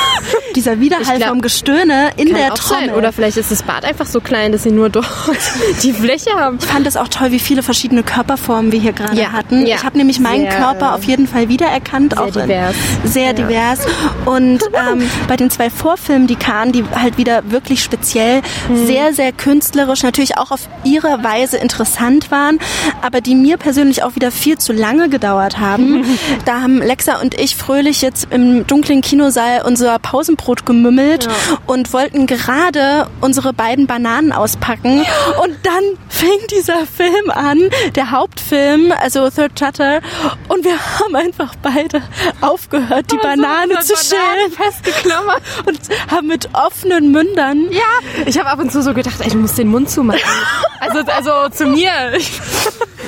Dieser 0.56 0.80
Widerhall 0.80 1.18
glaub, 1.18 1.30
vom 1.30 1.40
Gestöhne 1.40 2.10
in 2.16 2.34
der 2.34 2.54
Trommel. 2.54 2.88
Sein. 2.88 2.94
Oder 2.94 3.12
vielleicht 3.12 3.36
ist 3.36 3.50
das 3.50 3.62
Bad 3.62 3.84
einfach 3.84 4.06
so 4.06 4.20
klein, 4.20 4.52
dass 4.52 4.62
sie 4.62 4.70
nur 4.70 4.90
dort 4.90 5.06
die 5.82 5.92
Fläche 5.92 6.30
haben. 6.32 6.58
Ich 6.60 6.66
fand 6.66 6.86
es 6.86 6.96
auch 6.96 7.08
toll, 7.08 7.32
wie 7.32 7.38
viele 7.38 7.62
verschiedene 7.62 8.02
Körperformen 8.02 8.72
wir 8.72 8.80
hier 8.80 8.92
gerade 8.92 9.20
ja. 9.20 9.32
hatten. 9.32 9.66
Ich 9.66 9.84
habe 9.84 9.98
nämlich 9.98 10.20
meinen 10.20 10.50
sehr, 10.50 10.60
Körper 10.60 10.94
auf 10.94 11.04
jeden 11.04 11.26
Fall 11.26 11.48
wiedererkannt. 11.48 12.14
Sehr 12.14 12.22
auch 12.22 12.30
divers. 12.30 12.74
Sehr 13.18 13.32
divers. 13.32 13.80
Und 14.26 14.62
ähm, 14.74 15.10
bei 15.26 15.36
den 15.36 15.50
zwei 15.50 15.70
Vorfilmen, 15.70 16.28
die 16.28 16.36
kamen, 16.36 16.70
die 16.70 16.84
halt 16.84 17.18
wieder 17.18 17.50
wirklich 17.50 17.82
speziell, 17.82 18.42
mhm. 18.68 18.86
sehr, 18.86 19.12
sehr 19.12 19.32
künstlerisch, 19.32 20.04
natürlich 20.04 20.38
auch 20.38 20.52
auf 20.52 20.68
ihre 20.84 21.24
Weise 21.24 21.56
interessant 21.56 22.30
waren, 22.30 22.60
aber 23.02 23.20
die 23.20 23.34
mir 23.34 23.56
persönlich 23.56 24.04
auch 24.04 24.14
wieder 24.14 24.30
viel 24.30 24.56
zu 24.56 24.72
lange 24.72 25.08
gedauert 25.08 25.58
haben. 25.58 26.04
da 26.44 26.60
haben 26.60 26.80
Lexa 26.80 27.20
und 27.20 27.34
ich 27.34 27.56
fröhlich 27.56 28.02
jetzt 28.02 28.28
im 28.30 28.66
dunklen 28.68 29.00
Kinosaal 29.00 29.62
unser 29.66 29.98
Pausenbrot 29.98 30.64
gemümmelt 30.64 31.24
ja. 31.24 31.58
und 31.66 31.92
wollten 31.92 32.26
gerade 32.28 33.08
unsere 33.20 33.52
beiden 33.52 33.88
Bananen 33.88 34.30
auspacken. 34.30 35.04
Und 35.42 35.56
dann 35.64 35.82
fing 36.08 36.38
dieser 36.52 36.86
Film 36.86 37.30
an, 37.30 37.58
der 37.96 38.12
Hauptfilm, 38.12 38.92
also 38.92 39.28
Third 39.28 39.58
Shutter, 39.58 40.00
und 40.46 40.64
wir 40.64 40.78
haben 40.78 41.16
einfach 41.16 41.56
beide 41.60 42.00
aufgehört, 42.40 43.07
die 43.10 43.16
Banane 43.18 43.80
zu 43.80 43.94
schälen. 43.96 44.52
festgeklammert. 44.52 45.42
Und 45.66 45.80
haben 46.10 46.26
mit 46.26 46.48
offenen 46.54 47.12
Mündern. 47.12 47.70
Ja, 47.70 48.24
ich 48.26 48.38
habe 48.38 48.48
ab 48.50 48.58
und 48.58 48.70
zu 48.70 48.82
so 48.82 48.94
gedacht, 48.94 49.20
ey, 49.20 49.30
du 49.30 49.38
musst 49.38 49.58
den 49.58 49.68
Mund 49.68 49.90
zumachen. 49.90 50.20
also, 50.80 51.00
also 51.10 51.48
zu 51.50 51.66
mir. 51.66 51.90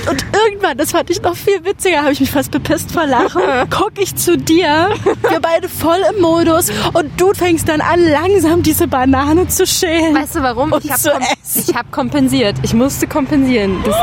Und 0.08 0.24
irgendwann, 0.32 0.78
das 0.78 0.92
fand 0.92 1.10
ich 1.10 1.20
noch 1.22 1.36
viel 1.36 1.64
witziger, 1.64 1.98
habe 1.98 2.12
ich 2.12 2.20
mich 2.20 2.30
fast 2.30 2.50
bepisst 2.50 2.92
vor 2.92 3.06
Lachen, 3.06 3.42
guck 3.70 3.92
ich 3.98 4.16
zu 4.16 4.38
dir, 4.38 4.90
wir 5.04 5.40
beide 5.40 5.68
voll 5.68 5.98
im 6.14 6.22
Modus 6.22 6.70
und 6.94 7.20
du 7.20 7.32
fängst 7.34 7.68
dann 7.68 7.80
an, 7.80 8.00
langsam 8.02 8.62
diese 8.62 8.88
Banane 8.88 9.48
zu 9.48 9.66
schälen. 9.66 10.14
Weißt 10.14 10.36
du 10.36 10.42
warum? 10.42 10.72
ich 10.82 10.90
habe 10.90 11.02
kom 11.02 11.76
hab 11.76 11.92
kompensiert. 11.92 12.56
Ich 12.62 12.72
musste 12.74 13.06
kompensieren. 13.06 13.82
Das, 13.84 13.96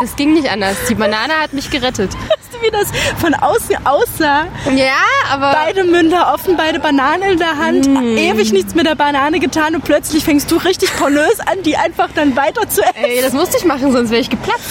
das 0.00 0.16
ging 0.16 0.32
nicht 0.32 0.50
anders. 0.50 0.76
Die 0.88 0.94
Banane 0.94 1.34
hat 1.34 1.52
mich 1.52 1.70
gerettet. 1.70 2.10
Hast 2.56 2.62
du, 2.62 2.66
wie 2.66 2.70
das 2.70 2.88
von 3.20 3.34
außen 3.34 3.76
aussah? 3.86 4.46
Ja, 4.74 4.92
aber. 5.30 5.52
Beide 5.52 5.84
Münder 5.84 6.32
offen, 6.34 6.56
beide 6.56 6.78
Bananen 6.80 7.32
in 7.32 7.38
der 7.38 7.56
Hand, 7.58 7.86
Mm. 7.86 8.16
ewig 8.16 8.52
nichts 8.52 8.74
mit 8.74 8.86
der 8.86 8.94
Banane 8.94 9.38
getan 9.40 9.74
und 9.74 9.84
plötzlich 9.84 10.24
fängst 10.24 10.50
du 10.50 10.56
richtig 10.56 10.94
pornös 10.96 11.40
an, 11.40 11.62
die 11.64 11.76
einfach 11.76 12.08
dann 12.14 12.34
weiter 12.36 12.68
zu 12.68 12.82
essen. 12.82 12.94
Ey, 13.04 13.20
das 13.22 13.32
musste 13.32 13.56
ich 13.58 13.64
machen, 13.64 13.92
sonst 13.92 14.10
wäre 14.10 14.20
ich 14.20 14.30
geplatzt. 14.30 14.62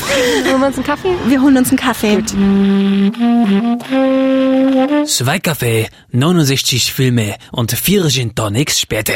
Holen 0.49 0.59
wir 0.61 0.67
uns 0.67 0.75
einen 0.77 0.85
Kaffee? 0.85 1.13
Wir 1.27 1.41
holen 1.41 1.57
uns 1.57 1.69
einen 1.69 1.77
Kaffee. 1.77 2.23
Zwei 5.05 5.39
Kaffee, 5.39 5.87
69 6.11 6.93
Filme 6.93 7.35
und 7.51 7.71
vier 7.71 8.07
Gin 8.09 8.33
Tonics 8.35 8.79
später. 8.79 9.13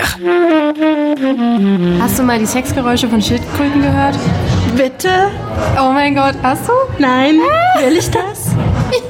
Hast 1.99 2.19
du 2.19 2.23
mal 2.23 2.39
die 2.39 2.45
Sexgeräusche 2.45 3.07
von 3.09 3.21
Schildkröten 3.21 3.81
gehört? 3.81 4.15
Bitte? 4.79 5.09
Oh 5.77 5.91
mein 5.91 6.15
Gott, 6.15 6.35
hast 6.41 6.65
du? 6.69 6.71
Nein. 6.99 7.35
Will 7.79 7.97
ich 7.97 8.09
das? 8.09 8.45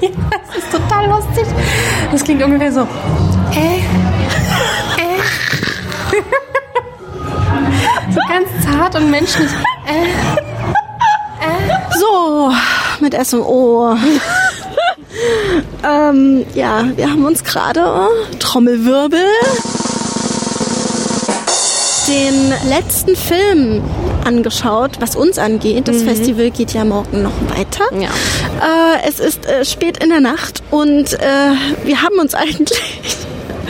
Das 0.02 0.58
ist 0.58 0.72
total 0.72 1.08
lustig. 1.10 1.46
Das 2.12 2.24
klingt 2.24 2.42
ungefähr 2.42 2.72
so. 2.72 2.88
Äh, 3.52 3.78
äh. 4.98 5.22
so 8.12 8.20
ganz 8.28 8.48
zart 8.66 8.96
und 8.96 9.12
menschlich. 9.12 9.52
Äh. 9.86 10.08
So, 12.00 12.52
mit 13.00 13.14
S 13.14 13.36
und 13.36 13.44
O. 13.44 13.96
ähm, 15.84 16.46
ja, 16.56 16.84
wir 16.96 17.12
haben 17.12 17.26
uns 17.26 17.44
gerade 17.44 17.82
äh, 17.82 18.36
Trommelwirbel 18.38 19.24
den 22.10 22.54
letzten 22.68 23.16
Film 23.16 23.84
angeschaut, 24.26 25.00
was 25.00 25.16
uns 25.16 25.38
angeht. 25.38 25.88
Das 25.88 26.02
Festival 26.02 26.50
geht 26.50 26.74
ja 26.74 26.84
morgen 26.84 27.22
noch 27.22 27.40
weiter. 27.56 27.84
Ja. 27.94 28.10
Äh, 28.10 29.08
es 29.08 29.20
ist 29.20 29.46
äh, 29.46 29.64
spät 29.64 30.04
in 30.04 30.10
der 30.10 30.20
Nacht 30.20 30.64
und 30.72 31.14
äh, 31.14 31.52
wir 31.84 32.02
haben 32.02 32.18
uns 32.20 32.34
eigentlich, 32.34 32.80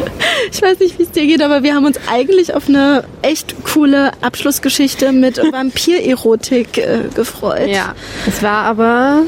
ich 0.52 0.62
weiß 0.62 0.80
nicht, 0.80 0.98
wie 1.00 1.04
es 1.04 1.12
dir 1.12 1.26
geht, 1.26 1.42
aber 1.42 1.64
wir 1.64 1.76
haben 1.76 1.86
uns 1.86 2.00
eigentlich 2.10 2.54
auf 2.54 2.68
eine 2.68 3.04
echt 3.22 3.56
coole 3.64 4.12
Abschlussgeschichte 4.22 5.12
mit 5.12 5.38
Vampirerotik 5.52 6.78
äh, 6.78 7.00
gefreut. 7.14 7.68
Ja, 7.68 7.94
es 8.28 8.42
war 8.44 8.64
aber 8.64 9.24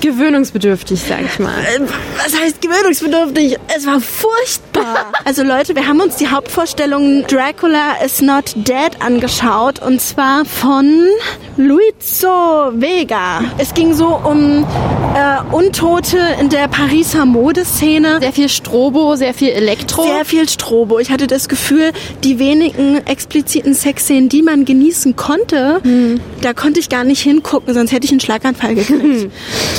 gewöhnungsbedürftig, 0.00 1.00
sag 1.00 1.20
ich 1.24 1.38
mal. 1.38 1.58
Äh, 1.60 1.80
Was 2.16 2.38
heißt 2.40 2.60
gewöhnungsbedürftig? 2.60 3.56
Es 3.76 3.86
war 3.86 4.00
furchtbar. 4.00 5.06
Also 5.24 5.42
Leute, 5.42 5.74
wir 5.74 5.86
haben 5.86 6.00
uns 6.00 6.16
die 6.16 6.28
Hauptvorstellung 6.28 7.26
Dracula 7.26 7.96
is 8.02 8.22
not 8.22 8.54
dead 8.54 8.92
angeschaut 9.00 9.80
und 9.82 10.00
zwar 10.00 10.44
von 10.46 11.06
Luizo 11.58 12.70
Vega. 12.72 13.42
Es 13.58 13.74
ging 13.74 13.92
so 13.92 14.06
um 14.24 14.64
äh, 15.14 15.54
Untote 15.54 16.18
in 16.40 16.48
der 16.48 16.68
Pariser 16.68 17.26
Modeszene. 17.26 18.20
Sehr 18.20 18.32
viel 18.32 18.48
Strobo, 18.48 19.16
sehr 19.16 19.34
viel 19.34 19.50
Elektro. 19.50 19.97
Sehr 20.04 20.24
viel 20.24 20.48
Strobo. 20.48 20.98
Ich 20.98 21.10
hatte 21.10 21.26
das 21.26 21.48
Gefühl, 21.48 21.92
die 22.24 22.38
wenigen 22.38 23.04
expliziten 23.06 23.74
Sexszenen, 23.74 24.28
die 24.28 24.42
man 24.42 24.64
genießen 24.64 25.16
konnte, 25.16 25.80
da 26.40 26.52
konnte 26.52 26.80
ich 26.80 26.88
gar 26.88 27.04
nicht 27.04 27.20
hingucken, 27.22 27.74
sonst 27.74 27.92
hätte 27.92 28.04
ich 28.04 28.10
einen 28.10 28.20
Schlaganfall 28.20 28.74
gekriegt. 28.74 29.30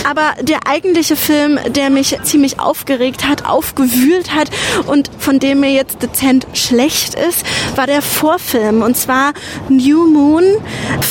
Aber 0.10 0.34
der 0.42 0.60
eigentliche 0.68 1.16
Film, 1.16 1.60
der 1.70 1.90
mich 1.90 2.18
ziemlich 2.24 2.60
aufgeregt 2.60 3.28
hat, 3.28 3.46
aufgewühlt 3.46 4.34
hat 4.34 4.50
und 4.88 5.10
von 5.18 5.40
dem 5.40 5.62
mir 5.62 5.72
jetzt 5.72 6.02
dezent 6.02 6.48
schlecht 6.54 7.16
ist, 7.16 7.44
war 7.76 7.88
der 7.88 8.02
Vorfilm. 8.02 8.82
Und 8.82 8.98
zwar 8.98 9.34
New 9.70 10.06
Moon 10.08 10.44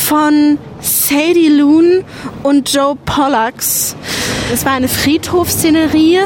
von 0.07 0.59
Sadie 0.81 1.49
Loon 1.49 2.05
und 2.43 2.73
Joe 2.73 2.97
Pollux. 3.05 3.97
Es 4.53 4.65
war 4.65 4.73
eine 4.73 4.89
Friedhofszenerie, 4.89 6.21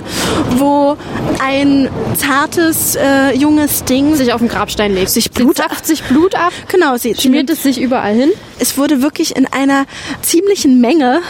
wo 0.57 0.97
ein 1.43 1.89
zartes, 2.17 2.95
äh, 2.95 3.35
junges 3.37 3.85
Ding 3.85 4.15
sich 4.15 4.33
auf 4.33 4.41
den 4.41 4.49
Grabstein 4.49 4.95
legt. 4.95 5.11
Sich 5.11 5.25
Sie 5.25 5.31
Blut 5.31 5.57
zapft 5.57 5.87
sich 5.87 6.03
Blut 6.05 6.35
ab, 6.35 6.53
Genau, 6.69 6.97
sie 6.97 7.15
schmiert 7.15 7.51
es 7.51 7.63
sich 7.63 7.81
überall 7.81 8.15
hin. 8.15 8.31
es 8.61 8.79
wurde 8.79 9.03
wirklich 9.03 9.35
in 9.37 9.47
einer 9.47 9.87
ziemlichen 10.23 10.81
Menge 10.81 11.21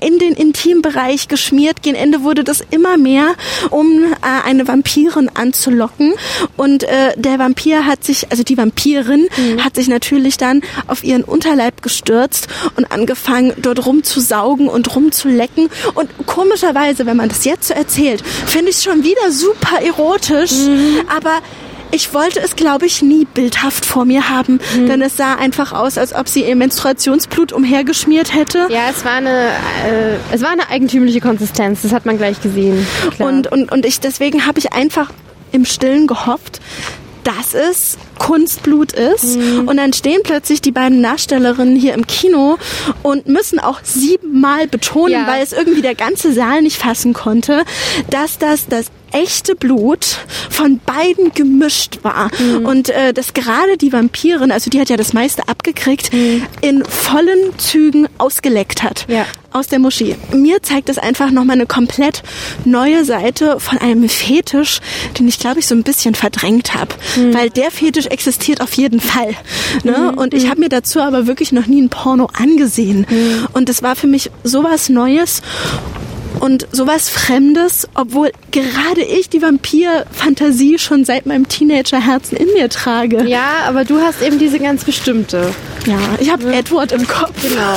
in 0.00 0.18
den 0.18 0.34
Intimbereich 0.34 1.28
geschmiert. 1.28 1.82
Gegen 1.82 1.96
Ende 1.96 2.22
wurde 2.22 2.44
das 2.44 2.62
immer 2.70 2.96
mehr, 2.96 3.34
um 3.70 4.04
äh, 4.04 4.46
eine 4.46 4.66
Vampirin 4.66 5.30
anzulocken. 5.34 6.14
Und 6.56 6.84
äh, 6.84 7.14
der 7.16 7.38
Vampir 7.38 7.86
hat 7.86 8.04
sich, 8.04 8.30
also 8.30 8.42
die 8.42 8.56
Vampirin 8.56 9.28
hat 9.58 9.76
sich 9.76 9.88
natürlich 9.88 10.36
dann 10.36 10.62
auf 10.86 11.04
ihren 11.04 11.24
Unterleib 11.24 11.82
gestürzt 11.82 12.48
und 12.76 12.90
angefangen, 12.90 13.52
dort 13.58 13.86
rumzusaugen 13.86 14.68
und 14.68 14.94
rumzulecken. 14.94 15.68
Und 15.94 16.10
komischerweise, 16.26 17.06
wenn 17.06 17.16
man 17.16 17.28
das 17.28 17.44
jetzt 17.44 17.68
so 17.68 17.74
erzählt, 17.74 18.22
finde 18.46 18.70
ich 18.70 18.76
es 18.76 18.84
schon 18.84 19.04
wieder 19.04 19.30
super 19.30 19.80
erotisch. 19.82 20.52
Aber 21.14 21.40
ich 21.92 22.14
wollte 22.14 22.40
es, 22.40 22.56
glaube 22.56 22.86
ich, 22.86 23.02
nie 23.02 23.24
bildhaft 23.24 23.84
vor 23.84 24.04
mir 24.04 24.28
haben, 24.28 24.60
denn 24.74 25.02
es 25.02 25.16
sah 25.16 25.34
einfach 25.34 25.72
aus, 25.72 25.98
als 25.98 26.14
ob 26.14 26.28
sie 26.28 26.44
ihr 26.44 26.56
Menstruationsblut 26.56 27.52
umhergeschmiert 27.52 28.34
hätte. 28.34 28.68
Ja, 28.70 28.90
es 28.90 29.04
war 29.04 29.14
eine, 29.14 29.48
äh, 29.48 30.16
es 30.32 30.42
war 30.42 30.50
eine 30.50 30.68
eigentümliche 30.68 31.20
Konsistenz. 31.20 31.82
Das 31.82 31.92
hat 31.92 32.06
man 32.06 32.16
gleich 32.18 32.40
gesehen. 32.40 32.86
Klar. 33.16 33.28
Und, 33.28 33.50
und, 33.50 33.72
und 33.72 33.84
ich, 33.84 34.00
deswegen 34.00 34.46
habe 34.46 34.58
ich 34.58 34.72
einfach 34.72 35.10
im 35.52 35.64
Stillen 35.64 36.06
gehofft, 36.06 36.60
dass 37.24 37.54
es 37.54 37.98
Kunstblut 38.20 38.92
ist. 38.92 39.36
Mhm. 39.38 39.66
Und 39.66 39.78
dann 39.78 39.92
stehen 39.94 40.20
plötzlich 40.22 40.60
die 40.60 40.72
beiden 40.72 41.02
Darstellerinnen 41.02 41.74
hier 41.74 41.94
im 41.94 42.06
Kino 42.06 42.58
und 43.02 43.26
müssen 43.26 43.58
auch 43.58 43.80
siebenmal 43.82 44.68
betonen, 44.68 45.12
Ja. 45.12 45.26
weil 45.26 45.42
es 45.42 45.52
irgendwie 45.52 45.80
der 45.82 45.94
ganze 45.94 46.32
Saal 46.32 46.60
nicht 46.62 46.76
fassen 46.76 47.14
konnte, 47.14 47.64
dass 48.10 48.36
das 48.38 48.66
das 48.68 48.86
echte 49.12 49.56
Blut 49.56 50.18
von 50.50 50.78
beiden 50.86 51.32
gemischt 51.34 51.98
war. 52.02 52.30
Mhm. 52.38 52.64
Und 52.66 52.90
äh, 52.90 53.12
dass 53.12 53.34
gerade 53.34 53.76
die 53.76 53.92
Vampirin, 53.92 54.52
also 54.52 54.70
die 54.70 54.78
hat 54.80 54.88
ja 54.88 54.96
das 54.96 55.12
meiste 55.14 55.48
abgekriegt, 55.48 56.12
Mhm. 56.12 56.46
in 56.60 56.84
vollen 56.84 57.58
Zügen 57.58 58.06
ausgeleckt 58.18 58.84
hat. 58.84 59.06
Ja. 59.08 59.24
Aus 59.52 59.66
der 59.66 59.80
Moschee. 59.80 60.14
Mir 60.32 60.62
zeigt 60.62 60.88
es 60.88 60.96
einfach 60.98 61.32
nochmal 61.32 61.54
eine 61.56 61.66
komplett 61.66 62.22
neue 62.64 63.04
Seite 63.04 63.58
von 63.58 63.78
einem 63.78 64.08
Fetisch, 64.08 64.78
den 65.18 65.26
ich, 65.26 65.40
glaube 65.40 65.58
ich, 65.58 65.66
so 65.66 65.74
ein 65.74 65.82
bisschen 65.82 66.14
verdrängt 66.14 66.74
habe. 66.74 66.94
Mhm. 67.16 67.34
Weil 67.34 67.50
der 67.50 67.72
Fetisch 67.72 68.06
existiert 68.10 68.60
auf 68.60 68.72
jeden 68.74 69.00
Fall. 69.00 69.34
Ne? 69.84 70.12
Und 70.16 70.34
ich 70.34 70.48
habe 70.48 70.60
mir 70.60 70.68
dazu 70.68 71.00
aber 71.00 71.26
wirklich 71.26 71.52
noch 71.52 71.66
nie 71.66 71.80
ein 71.80 71.88
Porno 71.88 72.28
angesehen. 72.32 73.06
Mhm. 73.08 73.48
Und 73.52 73.68
das 73.68 73.82
war 73.82 73.96
für 73.96 74.06
mich 74.06 74.30
sowas 74.44 74.88
Neues 74.88 75.42
und 76.40 76.66
sowas 76.72 77.08
Fremdes, 77.08 77.88
obwohl 77.94 78.30
gerade 78.50 79.02
ich 79.02 79.28
die 79.28 79.42
Vampir-Fantasie 79.42 80.78
schon 80.78 81.04
seit 81.04 81.26
meinem 81.26 81.48
Teenagerherzen 81.48 82.36
in 82.36 82.52
mir 82.54 82.68
trage. 82.68 83.24
ja, 83.26 83.64
aber 83.66 83.84
du 83.84 84.00
hast 84.00 84.22
eben 84.22 84.38
diese 84.38 84.58
ganz 84.58 84.84
bestimmte. 84.84 85.52
Ja, 85.86 85.98
ich 86.18 86.30
habe 86.30 86.52
Edward 86.52 86.92
im 86.92 87.06
Kopf. 87.06 87.34
Genau. 87.42 87.76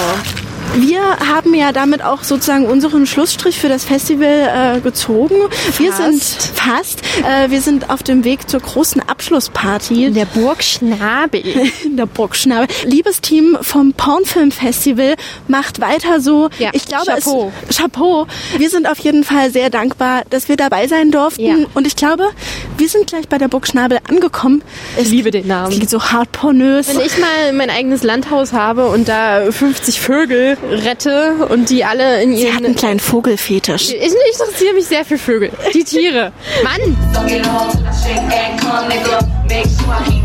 Wir 0.75 1.01
haben 1.19 1.53
ja 1.53 1.71
damit 1.71 2.03
auch 2.03 2.23
sozusagen 2.23 2.65
unseren 2.65 3.05
Schlussstrich 3.05 3.59
für 3.59 3.69
das 3.69 3.85
Festival 3.85 4.77
äh, 4.77 4.79
gezogen. 4.81 5.35
Wir 5.77 5.91
sind 5.93 6.23
fast. 6.23 7.01
Äh, 7.23 7.51
wir 7.51 7.61
sind 7.61 7.91
auf 7.91 8.01
dem 8.01 8.23
Weg 8.23 8.49
zur 8.49 8.59
großen 8.59 9.01
Abschlussparty 9.07 10.05
In 10.05 10.13
der 10.15 10.25
Burg 10.25 10.63
Schnabel. 10.63 11.43
in 11.83 11.95
der 11.97 12.07
Burgschnabel. 12.07 12.67
Liebes 12.85 13.21
Team 13.21 13.55
vom 13.61 13.93
Pornfilm 13.93 14.49
Festival, 14.51 15.15
macht 15.47 15.79
weiter 15.79 16.19
so. 16.19 16.49
Ja, 16.57 16.69
ich 16.73 16.85
glaube, 16.87 17.05
Chapeau. 17.05 17.51
es 17.69 17.77
Chapeau. 17.77 18.25
Wir 18.57 18.69
sind 18.71 18.89
auf 18.89 18.97
jeden 18.99 19.23
Fall 19.23 19.51
sehr 19.51 19.69
dankbar, 19.69 20.23
dass 20.31 20.49
wir 20.49 20.57
dabei 20.57 20.87
sein 20.87 21.11
durften. 21.11 21.43
Ja. 21.45 21.55
Und 21.75 21.85
ich 21.85 21.95
glaube, 21.95 22.29
wir 22.77 22.89
sind 22.89 23.05
gleich 23.07 23.27
bei 23.29 23.37
der 23.37 23.47
Burgschnabel 23.47 23.99
angekommen. 24.09 24.63
Es 24.97 25.03
Ich 25.05 25.11
liebe 25.11 25.29
den 25.29 25.43
es 25.43 25.47
Namen. 25.47 25.69
klingt 25.71 25.89
so 25.89 26.03
hart 26.03 26.31
pornös. 26.31 26.87
Wenn 26.87 26.99
ich 27.01 27.17
mal 27.19 27.53
mein 27.53 27.69
eigenes 27.69 28.01
Landhaus 28.01 28.53
habe 28.53 28.87
und 28.87 29.07
da 29.07 29.51
50 29.51 30.01
Vögel 30.01 30.52
rette 30.61 31.47
und 31.49 31.69
die 31.69 31.85
alle 31.85 32.21
in 32.21 32.35
Sie 32.35 32.47
hat 32.47 32.55
ihren... 32.55 32.65
einen 32.65 32.75
kleinen 32.75 32.99
Vogelfetisch. 32.99 33.89
Ich, 33.89 33.95
ich 33.95 34.13
interessiere 34.39 34.73
mich 34.73 34.85
sehr 34.85 35.05
für 35.05 35.17
Vögel. 35.17 35.51
Die 35.73 35.83
Tiere. 35.83 36.31
Mann! 36.63 36.97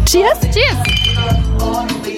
Cheers! 0.05 0.39
Cheers! 0.53 2.18